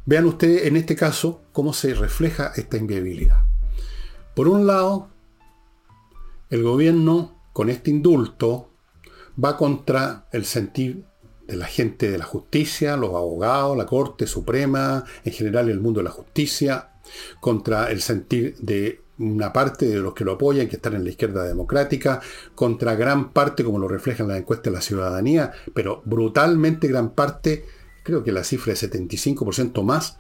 [0.06, 3.44] Vean ustedes en este caso cómo se refleja esta inviabilidad.
[4.36, 5.10] Por un lado,
[6.50, 8.70] el gobierno con este indulto
[9.44, 11.06] va contra el sentir
[11.48, 16.00] de la gente de la justicia, los abogados, la Corte Suprema, en general el mundo
[16.00, 16.90] de la justicia,
[17.40, 21.10] contra el sentir de una parte de los que lo apoyan, que están en la
[21.10, 22.22] izquierda democrática,
[22.54, 27.66] contra gran parte, como lo reflejan las encuestas de la ciudadanía, pero brutalmente gran parte,
[28.06, 30.20] creo que la cifra es 75% más,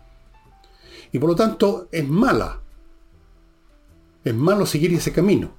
[1.11, 2.61] y por lo tanto es mala.
[4.23, 5.55] Es malo seguir ese camino.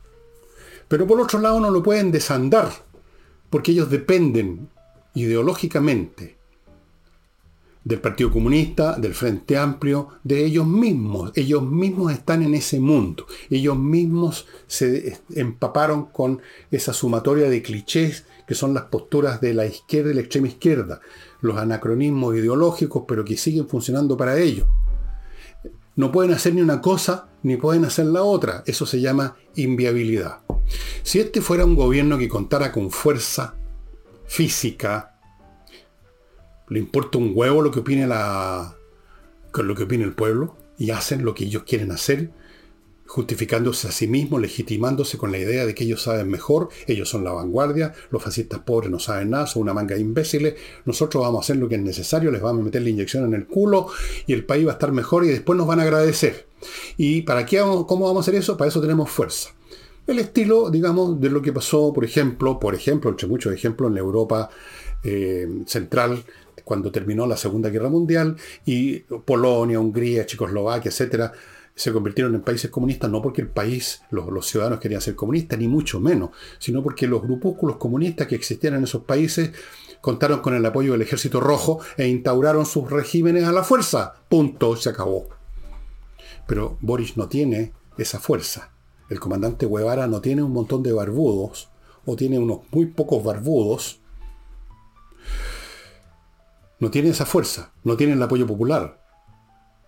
[0.88, 2.70] Pero por otro lado no lo pueden desandar
[3.48, 4.68] porque ellos dependen
[5.14, 6.36] ideológicamente
[7.84, 11.30] del Partido Comunista, del Frente Amplio, de ellos mismos.
[11.36, 13.26] Ellos mismos están en ese mundo.
[13.48, 19.66] Ellos mismos se empaparon con esa sumatoria de clichés que son las posturas de la
[19.66, 21.00] izquierda y la extrema izquierda,
[21.46, 24.66] los anacronismos ideológicos, pero que siguen funcionando para ellos.
[25.94, 28.62] No pueden hacer ni una cosa ni pueden hacer la otra.
[28.66, 30.40] Eso se llama inviabilidad.
[31.02, 33.54] Si este fuera un gobierno que contara con fuerza
[34.26, 35.18] física,
[36.68, 38.76] le importa un huevo lo que opine la,
[39.54, 42.30] lo que opine el pueblo y hacen lo que ellos quieren hacer,
[43.06, 47.24] justificándose a sí mismos, legitimándose con la idea de que ellos saben mejor, ellos son
[47.24, 51.38] la vanguardia, los fascistas pobres no saben nada, son una manga de imbéciles, nosotros vamos
[51.38, 53.88] a hacer lo que es necesario, les vamos a meter la inyección en el culo
[54.26, 56.46] y el país va a estar mejor y después nos van a agradecer.
[56.96, 58.56] ¿Y para qué vamos, cómo vamos a hacer eso?
[58.56, 59.50] Para eso tenemos fuerza.
[60.06, 63.94] El estilo, digamos, de lo que pasó, por ejemplo, por ejemplo, entre muchos ejemplos, en
[63.94, 64.50] la Europa
[65.02, 66.24] eh, central,
[66.62, 71.32] cuando terminó la Segunda Guerra Mundial, y Polonia, Hungría, Checoslovaquia, etcétera,
[71.76, 75.68] se convirtieron en países comunistas no porque el país, los, ciudadanos querían ser comunistas, ni
[75.68, 79.50] mucho menos, sino porque los grupúsculos comunistas que existían en esos países
[80.00, 84.14] contaron con el apoyo del ejército rojo e instauraron sus regímenes a la fuerza.
[84.30, 85.28] Punto, se acabó.
[86.46, 88.70] Pero Boris no tiene esa fuerza.
[89.10, 91.68] El comandante Guevara no tiene un montón de barbudos,
[92.06, 94.00] o tiene unos muy pocos barbudos.
[96.80, 99.02] No tiene esa fuerza, no tiene el apoyo popular,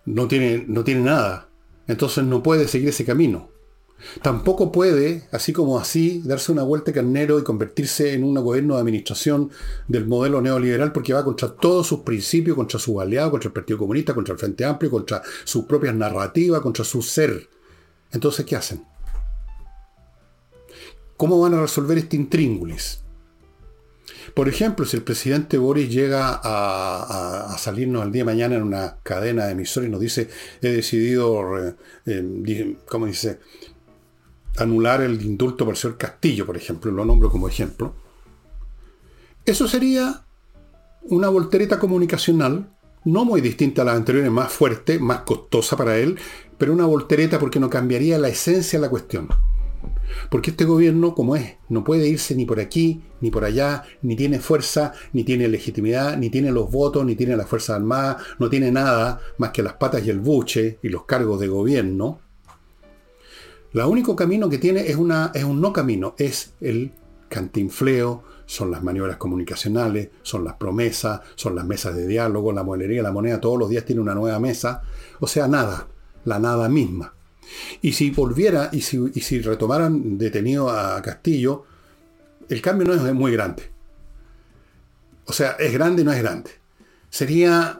[0.05, 1.48] no tiene, no tiene nada.
[1.89, 3.49] Entonces no puede seguir ese camino.
[4.21, 8.81] Tampoco puede, así como así, darse una vuelta carnero y convertirse en un gobierno de
[8.81, 9.49] administración
[9.87, 13.79] del modelo neoliberal porque va contra todos sus principios, contra su aliado, contra el Partido
[13.79, 17.49] Comunista, contra el Frente Amplio, contra sus propias narrativas, contra su ser.
[18.11, 18.85] Entonces, ¿qué hacen?
[21.17, 23.01] ¿Cómo van a resolver este intríngulis?
[24.33, 28.97] Por ejemplo, si el presidente Boris llega a, salirnos el día de mañana en una
[29.03, 30.29] cadena de emisores y nos dice,
[30.61, 33.39] he decidido, eh, ¿cómo dice?,
[34.57, 37.93] anular el indulto por el señor Castillo, por ejemplo, lo nombro como ejemplo,
[39.45, 40.23] eso sería
[41.03, 42.69] una voltereta comunicacional,
[43.05, 46.19] no muy distinta a las anteriores, más fuerte, más costosa para él,
[46.57, 49.29] pero una voltereta porque no cambiaría la esencia de la cuestión.
[50.29, 54.15] Porque este gobierno, como es, no puede irse ni por aquí, ni por allá, ni
[54.15, 58.49] tiene fuerza, ni tiene legitimidad, ni tiene los votos, ni tiene la Fuerza Armada, no
[58.49, 62.19] tiene nada más que las patas y el buche y los cargos de gobierno.
[63.73, 66.91] El único camino que tiene es, una, es un no camino, es el
[67.29, 73.03] cantinfleo, son las maniobras comunicacionales, son las promesas, son las mesas de diálogo, la molería,
[73.03, 74.81] la moneda, todos los días tiene una nueva mesa,
[75.19, 75.87] o sea, nada,
[76.25, 77.13] la nada misma.
[77.81, 81.65] Y si volviera y si, retomaran detenido a Castillo,
[82.47, 83.63] el cambio no es muy grande.
[85.25, 86.51] O sea, es grande y no es grande.
[87.09, 87.79] Sería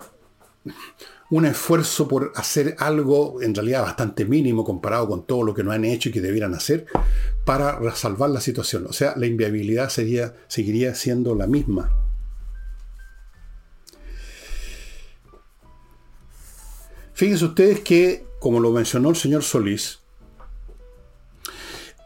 [1.32, 5.72] un esfuerzo por hacer algo en realidad bastante mínimo comparado con todo lo que no
[5.72, 6.86] han hecho y que debieran hacer
[7.46, 8.88] para salvar la situación.
[8.88, 11.92] O sea, la inviabilidad sería, seguiría siendo la misma.
[17.14, 20.00] Fíjense ustedes que como lo mencionó el señor Solís,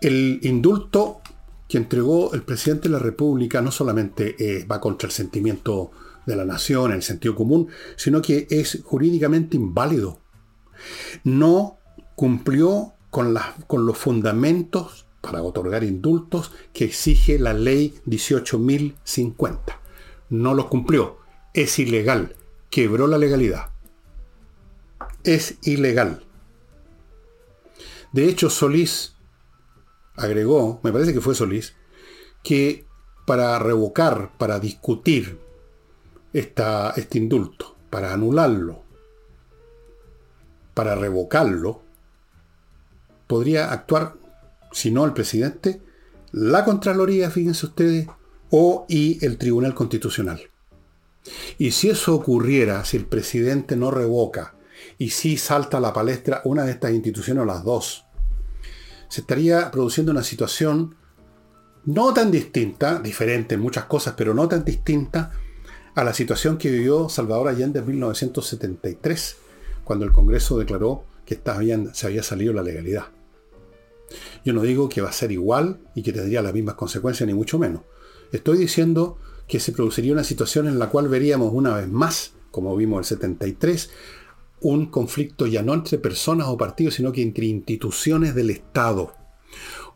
[0.02, 1.22] el indulto
[1.68, 5.92] que entregó el presidente de la República no solamente eh, va contra el sentimiento
[6.26, 10.20] de la nación, el sentido común, sino que es jurídicamente inválido.
[11.24, 11.78] No
[12.16, 13.36] cumplió con,
[13.68, 19.60] con los fundamentos para otorgar indultos que exige la ley 18.050.
[20.30, 21.18] No los cumplió.
[21.54, 22.36] Es ilegal.
[22.70, 23.73] Quebró la legalidad
[25.24, 26.24] es ilegal.
[28.12, 29.16] De hecho, Solís
[30.16, 31.74] agregó, me parece que fue Solís,
[32.44, 32.86] que
[33.26, 35.40] para revocar, para discutir
[36.34, 38.84] esta, este indulto, para anularlo,
[40.74, 41.82] para revocarlo,
[43.28, 44.16] podría actuar,
[44.72, 45.82] si no el presidente,
[46.32, 48.08] la Contraloría, fíjense ustedes,
[48.50, 50.42] o y el Tribunal Constitucional.
[51.58, 54.56] Y si eso ocurriera, si el presidente no revoca
[55.04, 58.06] y si salta a la palestra una de estas instituciones o las dos.
[59.10, 60.96] Se estaría produciendo una situación
[61.84, 65.34] no tan distinta, diferente en muchas cosas, pero no tan distinta
[65.94, 69.36] a la situación que vivió Salvador Allende en 1973,
[69.84, 71.38] cuando el Congreso declaró que
[71.92, 73.08] se había salido la legalidad.
[74.46, 77.34] Yo no digo que va a ser igual y que tendría las mismas consecuencias, ni
[77.34, 77.82] mucho menos.
[78.32, 79.18] Estoy diciendo
[79.50, 83.18] que se produciría una situación en la cual veríamos una vez más, como vimos el
[83.18, 83.90] 73,
[84.64, 89.14] un conflicto ya no entre personas o partidos, sino que entre instituciones del Estado.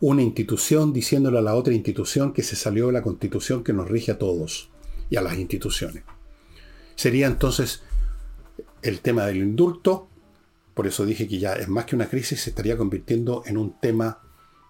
[0.00, 3.88] Una institución diciéndole a la otra institución que se salió de la constitución que nos
[3.88, 4.70] rige a todos
[5.10, 6.04] y a las instituciones.
[6.94, 7.82] Sería entonces
[8.82, 10.08] el tema del indulto,
[10.74, 13.80] por eso dije que ya es más que una crisis, se estaría convirtiendo en un
[13.80, 14.20] tema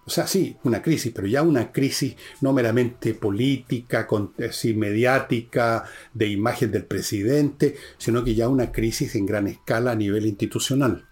[0.08, 4.08] o sea, sí, una crisis, pero ya una crisis no meramente política,
[4.48, 9.94] así, mediática, de imagen del presidente, sino que ya una crisis en gran escala a
[9.94, 11.06] nivel institucional.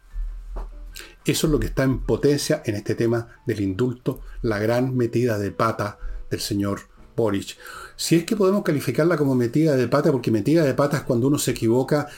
[1.26, 5.38] Eso es lo que está en potencia en este tema del indulto, la gran metida
[5.38, 5.98] de pata
[6.30, 6.80] del señor
[7.14, 7.58] Boric.
[7.96, 11.26] Si es que podemos calificarla como metida de pata, porque metida de pata es cuando
[11.26, 12.08] uno se equivoca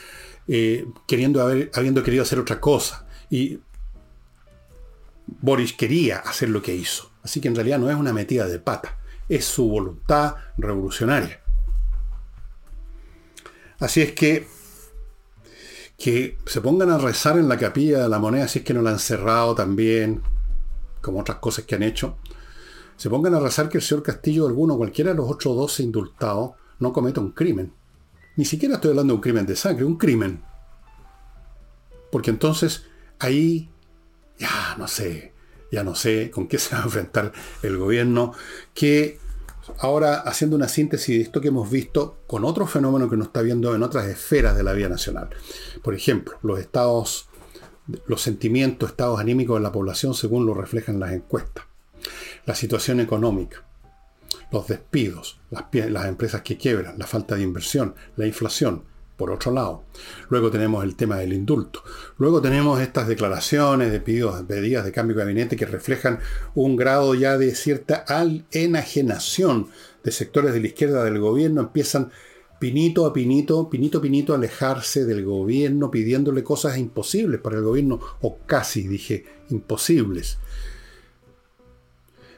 [0.46, 3.04] eh, queriendo haber, habiendo querido hacer otra cosa.
[3.30, 3.58] Y
[5.40, 7.10] Boris quería hacer lo que hizo.
[7.22, 11.40] Así que en realidad no es una metida de pata, es su voluntad revolucionaria.
[13.78, 14.46] Así es que
[15.98, 18.82] que se pongan a rezar en la capilla de la moneda, si es que no
[18.82, 20.22] la han cerrado también,
[21.02, 22.16] como otras cosas que han hecho,
[22.96, 26.52] se pongan a rezar que el señor Castillo, alguno, cualquiera de los otros 12 indultados,
[26.78, 27.72] no cometa un crimen.
[28.36, 30.42] Ni siquiera estoy hablando de un crimen de sangre, un crimen.
[32.12, 32.86] Porque entonces
[33.18, 33.68] ahí,
[34.38, 35.32] ya no sé,
[35.70, 38.32] ya no sé con qué se va a enfrentar el gobierno,
[38.74, 39.18] que
[39.78, 43.42] ahora haciendo una síntesis de esto que hemos visto con otro fenómeno que nos está
[43.42, 45.28] viendo en otras esferas de la vida nacional.
[45.82, 47.28] Por ejemplo, los estados,
[48.06, 51.64] los sentimientos, estados anímicos de la población según lo reflejan las encuestas.
[52.46, 53.64] La situación económica,
[54.50, 58.84] los despidos, las, las empresas que quiebran, la falta de inversión, la inflación,
[59.18, 59.84] por otro lado.
[60.30, 61.82] Luego tenemos el tema del indulto.
[62.16, 66.20] Luego tenemos estas declaraciones de pedidos, pedidas de cambio de gabinete que reflejan
[66.54, 68.04] un grado ya de cierta
[68.52, 69.66] enajenación
[70.04, 71.60] de sectores de la izquierda del gobierno.
[71.60, 72.12] Empiezan
[72.60, 77.64] pinito a pinito, pinito a pinito a alejarse del gobierno pidiéndole cosas imposibles para el
[77.64, 80.38] gobierno, o casi, dije, imposibles.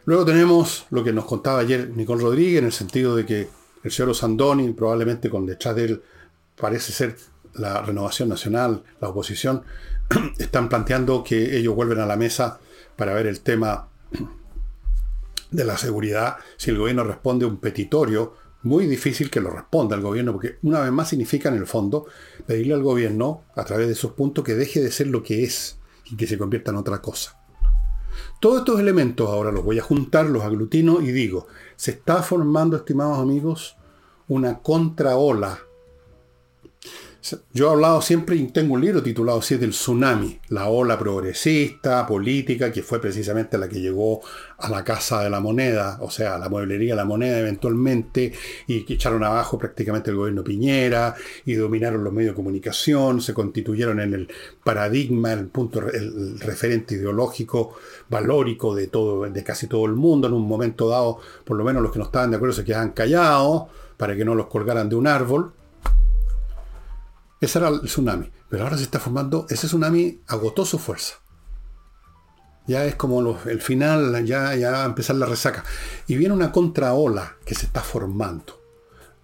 [0.07, 3.49] Luego tenemos lo que nos contaba ayer Nicole Rodríguez en el sentido de que
[3.83, 6.03] el señor Osandoni, probablemente con detrás de él
[6.61, 7.17] parece ser
[7.55, 9.63] la renovación nacional, la oposición,
[10.39, 12.61] están planteando que ellos vuelven a la mesa
[12.97, 13.89] para ver el tema
[15.51, 16.37] de la seguridad.
[16.57, 20.81] Si el gobierno responde un petitorio, muy difícil que lo responda el gobierno, porque una
[20.81, 22.07] vez más significa en el fondo
[22.47, 25.79] pedirle al gobierno, a través de esos puntos, que deje de ser lo que es
[26.05, 27.39] y que se convierta en otra cosa.
[28.39, 31.47] Todos estos elementos ahora los voy a juntar, los aglutino y digo,
[31.77, 33.77] se está formando, estimados amigos,
[34.29, 35.59] una contraola
[37.53, 42.07] yo he hablado siempre y tengo un libro titulado así del tsunami, la ola progresista,
[42.07, 44.23] política, que fue precisamente la que llegó
[44.59, 48.33] a la Casa de la Moneda, o sea, a la mueblería de la moneda eventualmente,
[48.67, 53.35] y que echaron abajo prácticamente el gobierno Piñera, y dominaron los medios de comunicación, se
[53.35, 54.29] constituyeron en el
[54.65, 57.75] paradigma, el punto, el referente ideológico,
[58.09, 60.29] valórico de todo, de casi todo el mundo.
[60.29, 62.93] En un momento dado, por lo menos los que no estaban de acuerdo se quedaban
[62.93, 63.65] callados
[63.97, 65.53] para que no los colgaran de un árbol
[67.41, 68.31] ese era el tsunami.
[68.49, 71.15] Pero ahora se está formando, ese tsunami agotó su fuerza.
[72.67, 75.65] Ya es como el final, ya, ya va a empezar la resaca.
[76.07, 78.61] Y viene una contraola que se está formando.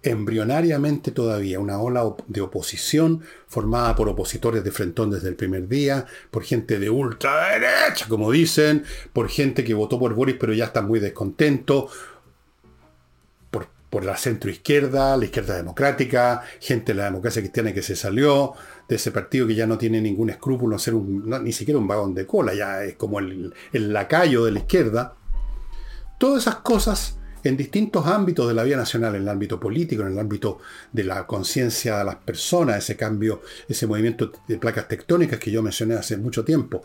[0.03, 6.05] Embrionariamente todavía, una ola de oposición formada por opositores de Frentón desde el primer día,
[6.31, 10.81] por gente de ultraderecha, como dicen, por gente que votó por Boris pero ya está
[10.81, 11.89] muy descontento,
[13.89, 18.53] por la centro izquierda, la izquierda democrática, gente de la democracia cristiana que se salió
[18.87, 22.13] de ese partido que ya no tiene ningún escrúpulo en ser ni siquiera un vagón
[22.13, 25.15] de cola, ya es como el, el lacayo de la izquierda.
[26.17, 30.13] Todas esas cosas en distintos ámbitos de la vida nacional, en el ámbito político, en
[30.13, 30.59] el ámbito
[30.91, 35.61] de la conciencia de las personas, ese cambio, ese movimiento de placas tectónicas que yo
[35.61, 36.83] mencioné hace mucho tiempo.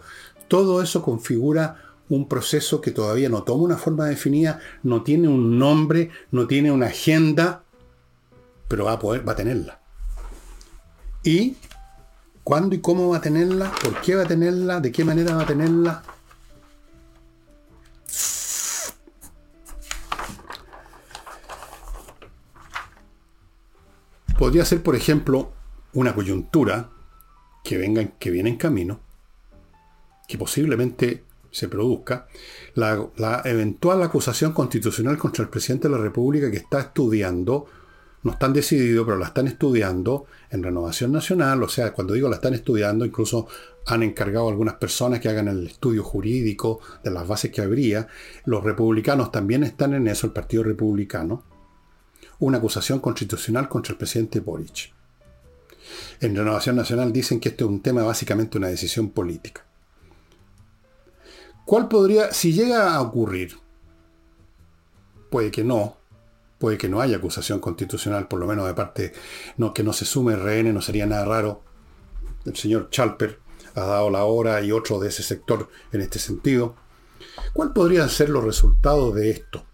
[0.49, 5.59] Todo eso configura un proceso que todavía no toma una forma definida, no tiene un
[5.59, 7.64] nombre, no tiene una agenda,
[8.68, 9.81] pero va a poder, tenerla.
[11.25, 11.57] ¿Y
[12.44, 13.72] cuándo y cómo va a tenerla?
[13.83, 14.81] ¿Por qué va a tenerla?
[14.81, 16.03] ¿De qué manera va a tenerla?
[24.38, 25.51] Podría ser, por ejemplo,
[25.94, 26.90] una coyuntura
[27.64, 29.01] que, venga, que viene en camino,
[30.29, 32.27] que posiblemente se produzca,
[32.75, 37.67] la, eventual acusación constitucional contra el presidente de la República que está estudiando,
[38.23, 42.37] no están decididos, pero la están estudiando en Renovación Nacional, o sea, cuando digo la
[42.37, 43.47] están estudiando, incluso
[43.87, 48.09] han encargado a algunas personas que hagan el estudio jurídico de las bases que habría,
[48.47, 51.45] los republicanos también están en eso, el Partido Republicano,
[52.38, 54.95] una acusación constitucional contra el presidente Boric.
[56.21, 59.67] En Renovación Nacional dicen que este es un tema básicamente una decisión política.
[61.65, 63.58] ¿Cuál podría, si llega a ocurrir,
[65.31, 65.96] puede que no,
[66.58, 69.13] puede que no haya acusación constitucional, por lo menos de parte,
[69.56, 71.63] no, que no se sume RN, no sería nada raro.
[72.44, 73.38] El señor Chalper
[73.75, 76.77] ha dado la hora y otro de ese sector en este sentido.
[77.52, 79.65] ¿Cuál podrían ser los resultados de esto?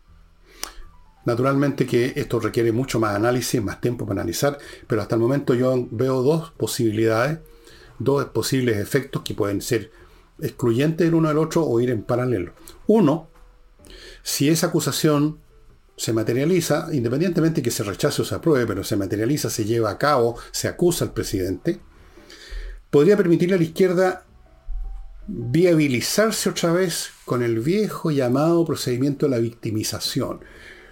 [1.25, 5.55] Naturalmente que esto requiere mucho más análisis, más tiempo para analizar, pero hasta el momento
[5.55, 7.41] yo veo dos posibilidades,
[7.99, 9.91] dos posibles efectos que pueden ser
[10.41, 12.53] excluyente el uno del otro o ir en paralelo.
[12.87, 13.29] Uno,
[14.23, 15.39] si esa acusación
[15.97, 19.99] se materializa, independientemente que se rechace o se apruebe, pero se materializa, se lleva a
[19.99, 21.81] cabo, se acusa al presidente,
[22.91, 24.25] podría permitirle a la izquierda
[25.27, 30.41] viabilizarse otra vez con el viejo llamado procedimiento de la victimización.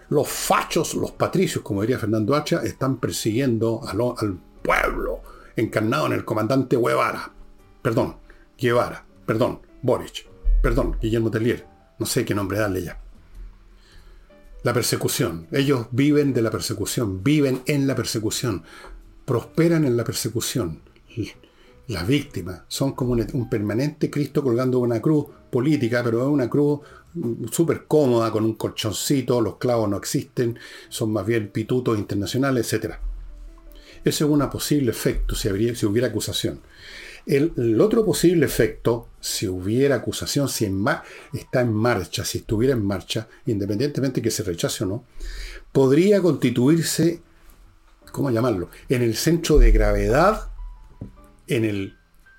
[0.09, 5.22] Los fachos, los patricios, como diría Fernando Hacha, están persiguiendo al pueblo
[5.57, 7.32] encarnado en el comandante Guevara.
[7.80, 8.16] Perdón,
[8.59, 9.05] Guevara.
[9.27, 10.27] Perdón, Boric.
[10.62, 11.66] Perdón, Guillermo Tellier.
[11.99, 13.01] No sé qué nombre darle ya.
[14.62, 15.49] La persecución.
[15.53, 18.62] Ellos viven de la persecución, viven en la persecución,
[19.24, 20.81] prosperan en la persecución.
[21.89, 26.81] Las víctimas son como un, permanente Cristo colgando una cruz política, pero es una cruz
[27.51, 30.59] súper cómoda, con un colchoncito, los clavos no existen,
[30.89, 32.95] son más bien pitutos internacionales, etc.
[34.05, 36.61] Ese es un posible efecto si, si hubiera acusación.
[37.27, 40.72] El, otro posible efecto, si hubiera acusación, si
[41.33, 45.05] está en marcha, si estuviera en marcha, independientemente que se rechace o no,
[45.72, 47.20] podría constituirse,
[48.12, 50.51] ¿cómo llamarlo?, en el centro de gravedad,
[51.49, 51.95] en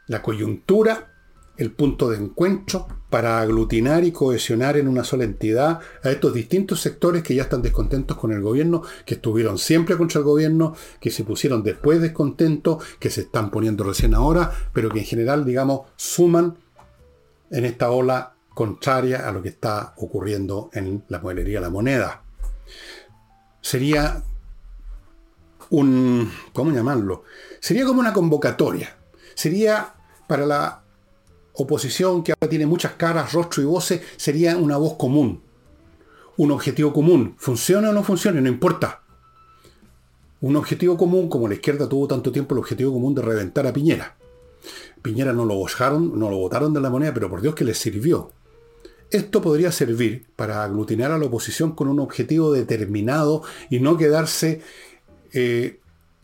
[0.07, 1.13] la coyuntura
[1.57, 6.81] el punto de encuentro para aglutinar y cohesionar en una sola entidad a estos distintos
[6.81, 11.09] sectores que ya están descontentos con el gobierno, que estuvieron siempre contra el gobierno, que
[11.09, 15.87] se pusieron después descontentos, que se están poniendo recién ahora, pero que en general, digamos,
[15.95, 16.57] suman
[17.49, 22.23] en esta ola contraria a lo que está ocurriendo en la modelería de la moneda.
[23.61, 24.23] Sería
[25.69, 27.23] un, ¿cómo llamarlo?
[27.59, 28.97] Sería como una convocatoria.
[29.35, 29.93] Sería
[30.27, 30.83] para la
[31.57, 35.41] oposición que ahora tiene muchas caras, rostro y voces, sería una voz común.
[36.37, 37.35] Un objetivo común.
[37.37, 39.01] Funcione o no funcione, no importa.
[40.39, 43.73] Un objetivo común, como la izquierda tuvo tanto tiempo el objetivo común de reventar a
[43.73, 44.15] Piñera.
[45.01, 47.79] Piñera no lo votaron, no lo votaron de la moneda, pero por Dios que les
[47.79, 48.31] sirvió.
[49.09, 53.41] Esto podría servir para aglutinar a la oposición con un objetivo determinado
[53.71, 54.61] y no quedarse
[55.33, 55.79] eh,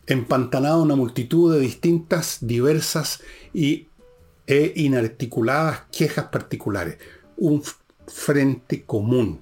[0.06, 3.20] empantanado una multitud de distintas, diversas
[3.52, 3.88] y
[4.46, 6.98] e inarticuladas quejas particulares.
[7.36, 7.62] Un
[8.06, 9.40] frente común.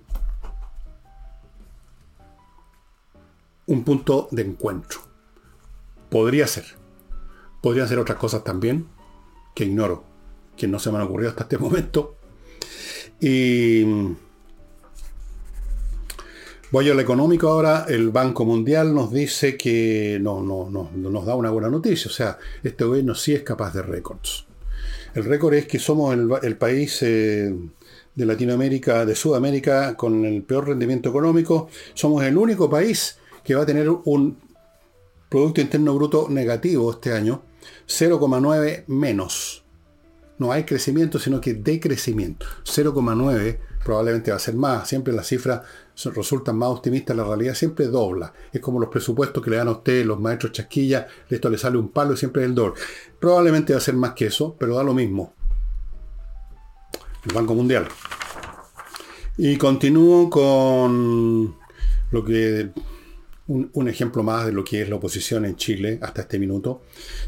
[3.66, 5.00] Un punto de encuentro.
[6.10, 6.64] Podría ser.
[7.60, 8.88] Podrían ser otras cosas también,
[9.54, 10.04] que ignoro,
[10.56, 12.16] que no se me han ocurrido hasta este momento.
[13.20, 13.84] Y
[16.72, 17.86] voy al económico ahora.
[17.88, 22.10] El Banco Mundial nos dice que no, no, no, nos da una buena noticia.
[22.10, 24.46] O sea, este gobierno sí es capaz de récords.
[25.14, 27.54] El récord es que somos el, país eh,
[28.14, 31.68] de Latinoamérica, de Sudamérica, con el peor rendimiento económico.
[31.92, 34.38] Somos el único país que va a tener un
[35.28, 37.42] Producto Interno Bruto negativo este año,
[37.86, 39.64] 0,9 menos.
[40.38, 42.44] No hay crecimiento, sino que decrecimiento.
[42.64, 44.88] 0,9 probablemente va a ser más.
[44.88, 45.62] Siempre las cifras
[46.14, 48.32] resultan más optimistas, la realidad siempre dobla.
[48.52, 51.78] Es como los presupuestos que le dan a usted los maestros chasquilla, esto le sale
[51.78, 52.74] un palo y siempre es el doble.
[53.20, 55.34] Probablemente va a ser más que eso, pero da lo mismo.
[57.24, 57.86] El Banco Mundial.
[59.36, 61.56] Y continúo con
[62.10, 62.70] lo que
[63.46, 66.82] un, un, ejemplo más de lo que es la oposición en Chile hasta este minuto.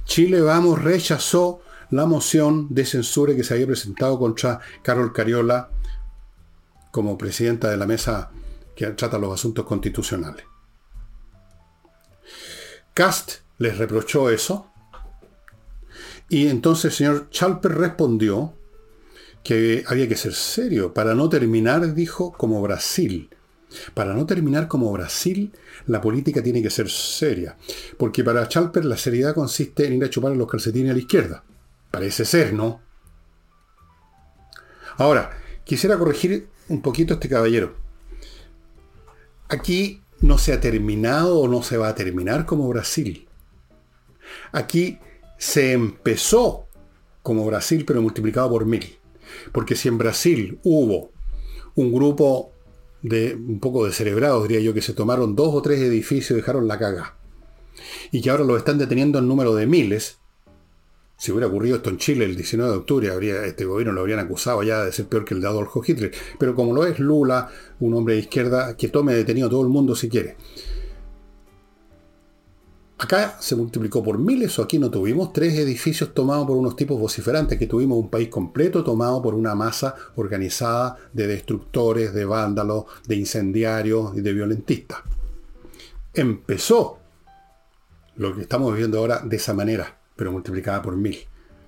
[0.04, 5.70] Chile Vamos rechazó la moción de censura que se había presentado contra Carol Cariola
[6.94, 8.30] como presidenta de la mesa
[8.76, 10.44] que trata los asuntos constitucionales.
[12.94, 14.70] Cast les reprochó eso
[16.28, 18.54] y entonces el señor Chalper respondió
[19.42, 20.94] que había que ser serio.
[20.94, 23.28] Para no terminar, dijo, como Brasil.
[23.94, 25.52] Para no terminar como Brasil,
[25.86, 27.56] la política tiene que ser seria.
[27.98, 31.42] Porque para Chalper la seriedad consiste en ir a chupar los calcetines a la izquierda.
[31.90, 32.80] Parece ser, ¿no?
[34.96, 37.74] Ahora, quisiera corregir un poquito este caballero.
[39.48, 43.28] Aquí no se ha terminado o no se va a terminar como Brasil.
[44.52, 44.98] Aquí
[45.38, 46.66] se empezó
[47.22, 48.98] como Brasil, pero multiplicado por mil.
[49.52, 51.10] Porque si en Brasil hubo
[51.74, 52.52] un grupo
[53.02, 56.34] de un poco de cerebrados, diría yo, que se tomaron dos o tres edificios y
[56.34, 57.16] dejaron la caga,
[58.10, 60.18] y que ahora lo están deteniendo en número de miles,
[61.24, 64.18] si hubiera ocurrido esto en Chile el 19 de octubre, habría, este gobierno lo habrían
[64.18, 66.12] acusado ya de ser peor que el de Adolfo Hitler.
[66.38, 67.48] Pero como lo es Lula,
[67.80, 70.36] un hombre de izquierda, que tome detenido a todo el mundo si quiere.
[72.98, 77.00] Acá se multiplicó por miles, o aquí no tuvimos tres edificios tomados por unos tipos
[77.00, 82.84] vociferantes, que tuvimos un país completo tomado por una masa organizada de destructores, de vándalos,
[83.08, 84.98] de incendiarios y de violentistas.
[86.12, 86.98] Empezó
[88.16, 91.18] lo que estamos viviendo ahora de esa manera pero multiplicada por mil.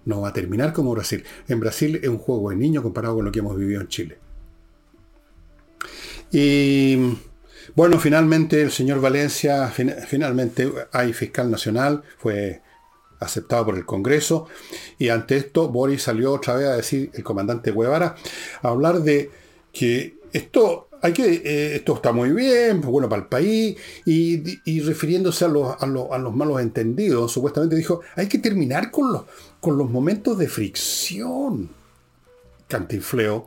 [0.05, 1.25] No va a terminar como Brasil.
[1.49, 4.19] En Brasil es un juego de niño comparado con lo que hemos vivido en Chile.
[6.31, 6.97] Y
[7.75, 12.63] bueno, finalmente el señor Valencia, finalmente hay fiscal nacional, fue
[13.21, 14.49] aceptado por el Congreso.
[14.99, 18.15] Y ante esto, Boris salió otra vez a decir, el comandante Guevara,
[18.63, 19.31] a hablar de
[19.73, 25.45] que esto, hay que, eh, esto está muy bien, bueno para el país, y, refiriéndose
[25.45, 29.23] a los, a, los, malos entendidos, supuestamente dijo, hay que terminar con los,
[29.61, 31.71] con los momentos de fricción.
[32.69, 33.47] Cantinfleo.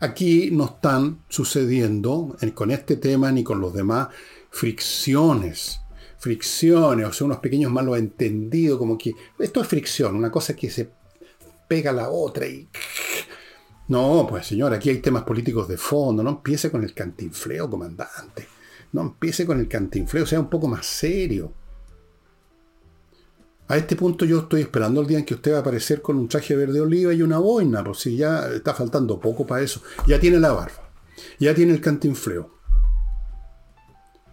[0.00, 4.08] Aquí no están sucediendo con este tema ni con los demás
[4.50, 5.80] fricciones
[6.18, 10.68] fricciones, o sea, unos pequeños malos entendidos, como que esto es fricción, una cosa que
[10.68, 10.90] se
[11.68, 12.68] pega a la otra y...
[13.88, 18.46] No, pues señor, aquí hay temas políticos de fondo, no empiece con el cantinfleo, comandante.
[18.92, 21.52] No empiece con el cantinfleo, sea un poco más serio.
[23.68, 26.16] A este punto yo estoy esperando el día en que usted va a aparecer con
[26.16, 29.82] un traje verde oliva y una boina, por si ya está faltando poco para eso.
[30.06, 30.90] Ya tiene la barba,
[31.38, 32.50] ya tiene el cantinfleo.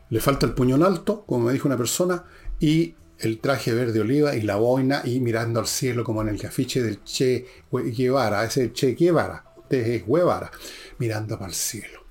[0.09, 2.25] Le falta el puñón alto, como me dijo una persona,
[2.59, 6.45] y el traje verde oliva y la boina y mirando al cielo como en el
[6.45, 10.51] afiche del Che Guevara, ese Che Guevara, usted es Guevara,
[10.99, 12.05] mirando para el cielo.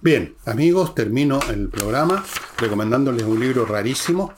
[0.00, 2.24] Bien, amigos, termino el programa
[2.58, 4.32] recomendándoles un libro rarísimo,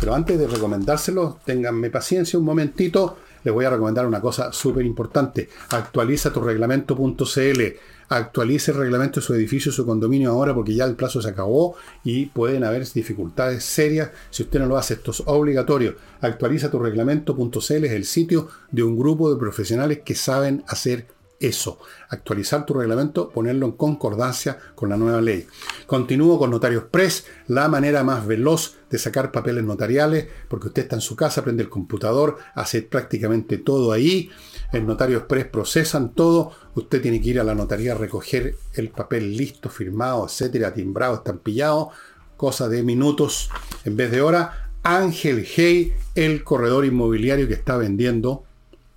[0.00, 4.84] pero antes de recomendárselo, ténganme paciencia un momentito, les voy a recomendar una cosa súper
[4.84, 7.60] importante, actualiza tu reglamento.cl
[8.08, 11.76] actualice el reglamento de su edificio, su condominio ahora, porque ya el plazo se acabó
[12.04, 14.94] y pueden haber dificultades serias si usted no lo hace.
[14.94, 15.96] Esto es obligatorio.
[16.20, 21.06] Actualiza tu reglamento.cl es el sitio de un grupo de profesionales que saben hacer
[21.40, 21.78] eso,
[22.08, 25.46] actualizar tu reglamento, ponerlo en concordancia con la nueva ley.
[25.86, 30.96] Continúo con Notarios Press, la manera más veloz de sacar papeles notariales, porque usted está
[30.96, 34.30] en su casa, prende el computador, hace prácticamente todo ahí.
[34.72, 38.90] En Notarios Press procesan todo, usted tiene que ir a la notaría a recoger el
[38.90, 41.90] papel listo, firmado, etcétera, timbrado, estampillado,
[42.36, 43.50] cosa de minutos
[43.84, 44.70] en vez de hora.
[44.82, 48.44] Ángel Hey, el corredor inmobiliario que está vendiendo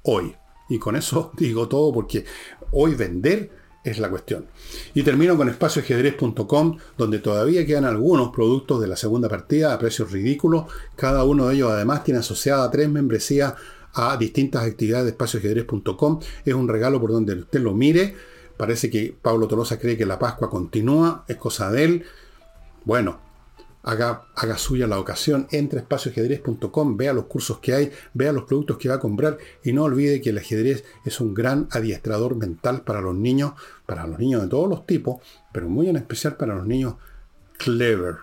[0.04, 0.36] hoy.
[0.70, 2.26] Y con eso digo todo porque
[2.72, 3.52] hoy vender
[3.84, 4.46] es la cuestión.
[4.94, 10.12] Y termino con espacioajedrez.com, donde todavía quedan algunos productos de la segunda partida a precios
[10.12, 10.66] ridículos.
[10.96, 13.54] Cada uno de ellos además tiene asociada tres membresías
[13.94, 16.20] a distintas actividades de espacioajedrez.com.
[16.46, 18.16] Es un regalo por donde usted lo mire.
[18.58, 22.04] Parece que Pablo Tolosa cree que la Pascua continúa, es cosa de él.
[22.84, 23.29] Bueno,
[23.84, 28.90] haga, suya la ocasión, entre espacioajedrez.com, vea los cursos que hay, vea los productos que
[28.90, 33.02] va a comprar y no olvide que el ajedrez es un gran adiestrador mental para
[33.02, 33.54] los niños,
[33.86, 35.22] para los niños de todos los tipos,
[35.52, 36.96] pero muy en especial para los niños
[37.58, 38.18] clever.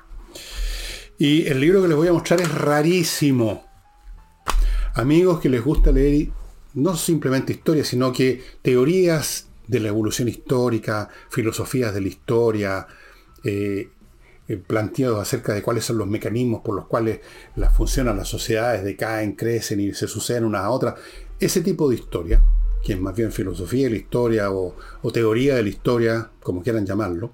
[1.18, 3.64] Y el libro que les voy a mostrar es rarísimo.
[4.94, 6.28] Amigos que les gusta leer
[6.74, 12.86] no simplemente historia, sino que teorías de la evolución histórica, filosofías de la historia,
[13.42, 13.90] eh,
[14.48, 17.20] eh, planteados acerca de cuáles son los mecanismos por los cuales
[17.56, 20.94] las funcionan las sociedades, decaen, crecen y se suceden unas a otras.
[21.40, 22.42] Ese tipo de historia,
[22.84, 24.76] que es más bien filosofía de la historia o,
[25.12, 27.32] teoría de la historia, como quieran llamarlo,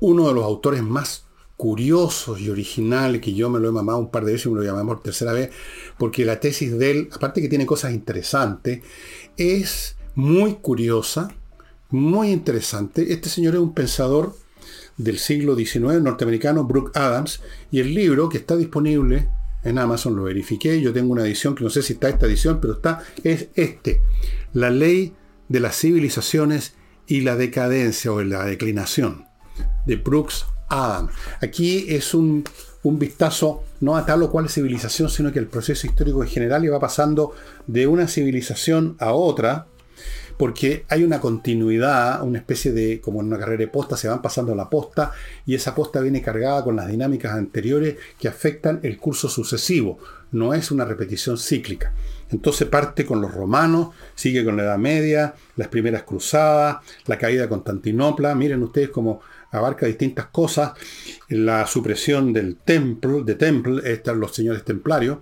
[0.00, 1.24] uno de los autores más
[1.56, 4.56] curiosos y originales, que yo me lo he mamado un par de veces y me
[4.56, 5.50] lo llamamos por tercera vez,
[5.96, 8.82] porque la tesis de él, aparte que tiene cosas interesantes,
[9.38, 11.34] es muy curiosa,
[11.88, 13.12] muy interesante.
[13.12, 14.43] Este señor es un pensador
[14.96, 17.40] del siglo XIX norteamericano Brooke Adams
[17.70, 19.28] y el libro que está disponible
[19.64, 22.60] en Amazon, lo verifiqué, yo tengo una edición que no sé si está esta edición,
[22.60, 24.02] pero está, es este,
[24.52, 25.14] La ley
[25.48, 26.74] de las civilizaciones
[27.06, 29.26] y la decadencia o la declinación
[29.86, 31.12] de Brooks Adams.
[31.40, 32.44] Aquí es un,
[32.82, 36.72] un vistazo no a tal o cual civilización, sino que el proceso histórico en general
[36.72, 37.34] va pasando
[37.66, 39.66] de una civilización a otra,
[40.36, 44.22] porque hay una continuidad, una especie de, como en una carrera de posta, se van
[44.22, 45.12] pasando la posta
[45.46, 49.98] y esa posta viene cargada con las dinámicas anteriores que afectan el curso sucesivo,
[50.32, 51.92] no es una repetición cíclica.
[52.30, 57.42] Entonces parte con los romanos, sigue con la Edad Media, las primeras cruzadas, la caída
[57.42, 59.20] de Constantinopla, miren ustedes cómo
[59.52, 60.72] abarca distintas cosas,
[61.28, 65.18] la supresión del templo, de temple, están los señores templarios,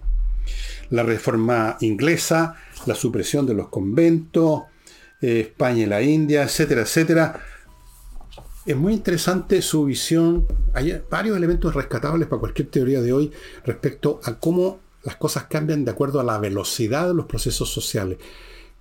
[0.89, 2.57] la reforma inglesa,
[2.87, 4.63] la supresión de los conventos,
[5.23, 7.41] eh, España y la India, etcétera, etcétera.
[8.66, 10.47] Es muy interesante su visión.
[10.75, 13.33] Hay varios elementos rescatables para cualquier teoría de hoy
[13.64, 18.18] respecto a cómo las cosas cambian de acuerdo a la velocidad de los procesos sociales.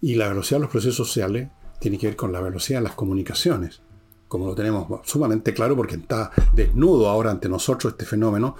[0.01, 2.93] Y la velocidad de los procesos sociales tiene que ver con la velocidad de las
[2.95, 3.81] comunicaciones.
[4.27, 8.55] Como lo tenemos sumamente claro porque está desnudo ahora ante nosotros este fenómeno,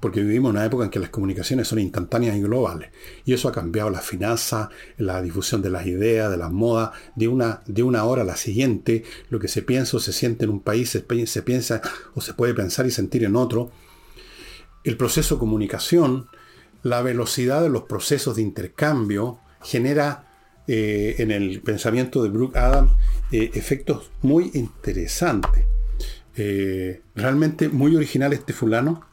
[0.00, 2.90] porque vivimos una época en que las comunicaciones son instantáneas y globales.
[3.24, 7.28] Y eso ha cambiado la finanza, la difusión de las ideas, de las modas, de
[7.28, 9.04] una, de una hora a la siguiente.
[9.28, 11.00] Lo que se piensa o se siente en un país se,
[11.42, 11.82] piensa
[12.14, 13.70] o se puede pensar y sentir en otro.
[14.84, 16.28] el proceso de comunicación,
[16.82, 20.28] la velocidad de los procesos de intercambio genera
[20.68, 22.92] eh, en el pensamiento de Brooke Adams
[23.32, 25.64] eh, efectos muy interesantes.
[26.36, 29.07] Eh, realmente muy original este fulano,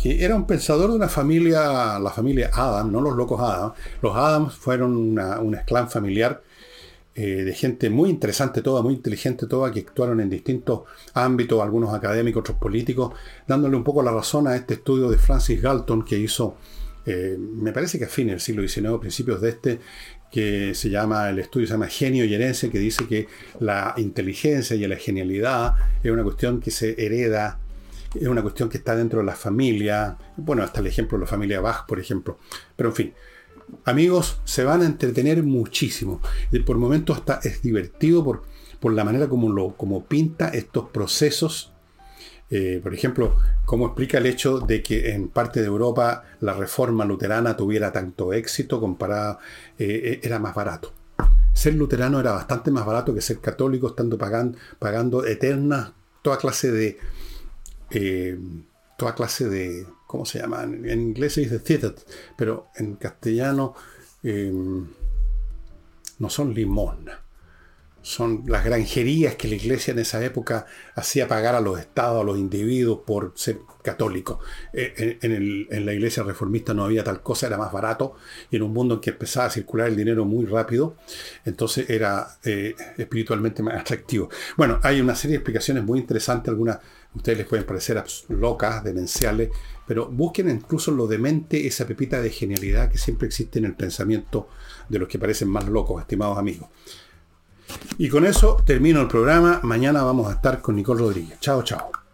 [0.00, 3.74] que era un pensador de una familia, la familia Adams, no los locos Adams.
[4.02, 6.42] Los Adams fueron una, un clan familiar
[7.14, 10.82] de gente muy interesante toda, muy inteligente toda, que actuaron en distintos
[11.14, 13.14] ámbitos, algunos académicos, otros políticos,
[13.46, 16.56] dándole un poco la razón a este estudio de Francis Galton que hizo
[17.06, 19.78] eh, me parece que a fines del siglo XIX, principios de este,
[20.30, 23.28] que se llama, el estudio se llama Genio y Herencia, que dice que
[23.60, 27.60] la inteligencia y la genialidad es una cuestión que se hereda,
[28.14, 31.30] es una cuestión que está dentro de la familia, bueno, hasta el ejemplo de la
[31.30, 32.38] familia Bach, por ejemplo.
[32.76, 33.14] Pero en fin,
[33.84, 36.20] amigos, se van a entretener muchísimo.
[36.64, 38.42] Por momentos hasta es divertido por,
[38.80, 41.72] por la manera como, lo, como pinta estos procesos
[42.48, 47.04] eh, por ejemplo, ¿cómo explica el hecho de que en parte de Europa la reforma
[47.04, 49.38] luterana tuviera tanto éxito comparado,
[49.78, 50.92] eh, eh, era más barato?
[51.52, 55.92] Ser luterano era bastante más barato que ser católico, estando pagando, pagando eternas,
[56.22, 56.98] toda clase de,
[58.96, 60.62] toda clase de, ¿cómo se llama?
[60.62, 61.94] En inglés se dice theater,
[62.36, 63.74] pero en castellano
[64.22, 67.26] no son limosnas
[68.06, 72.24] son las granjerías que la iglesia en esa época hacía pagar a los estados, a
[72.24, 74.38] los individuos por ser católicos.
[74.72, 78.14] Eh, en, la iglesia reformista no había tal cosa, era más barato,
[78.48, 80.94] y en un mundo en que empezaba a circular el dinero muy rápido,
[81.44, 84.30] entonces era eh, espiritualmente más atractivo.
[84.56, 86.78] Bueno, hay una serie de explicaciones muy interesantes, algunas
[87.16, 89.50] ustedes les pueden parecer locas, demenciales,
[89.86, 94.48] pero busquen incluso lo demente, esa pepita de genialidad que siempre existe en el pensamiento
[94.88, 96.68] de los que parecen más locos, estimados amigos.
[97.98, 99.60] Y con eso termino el programa.
[99.62, 101.40] Mañana vamos a estar con Nicole Rodríguez.
[101.40, 102.05] Chao, chao.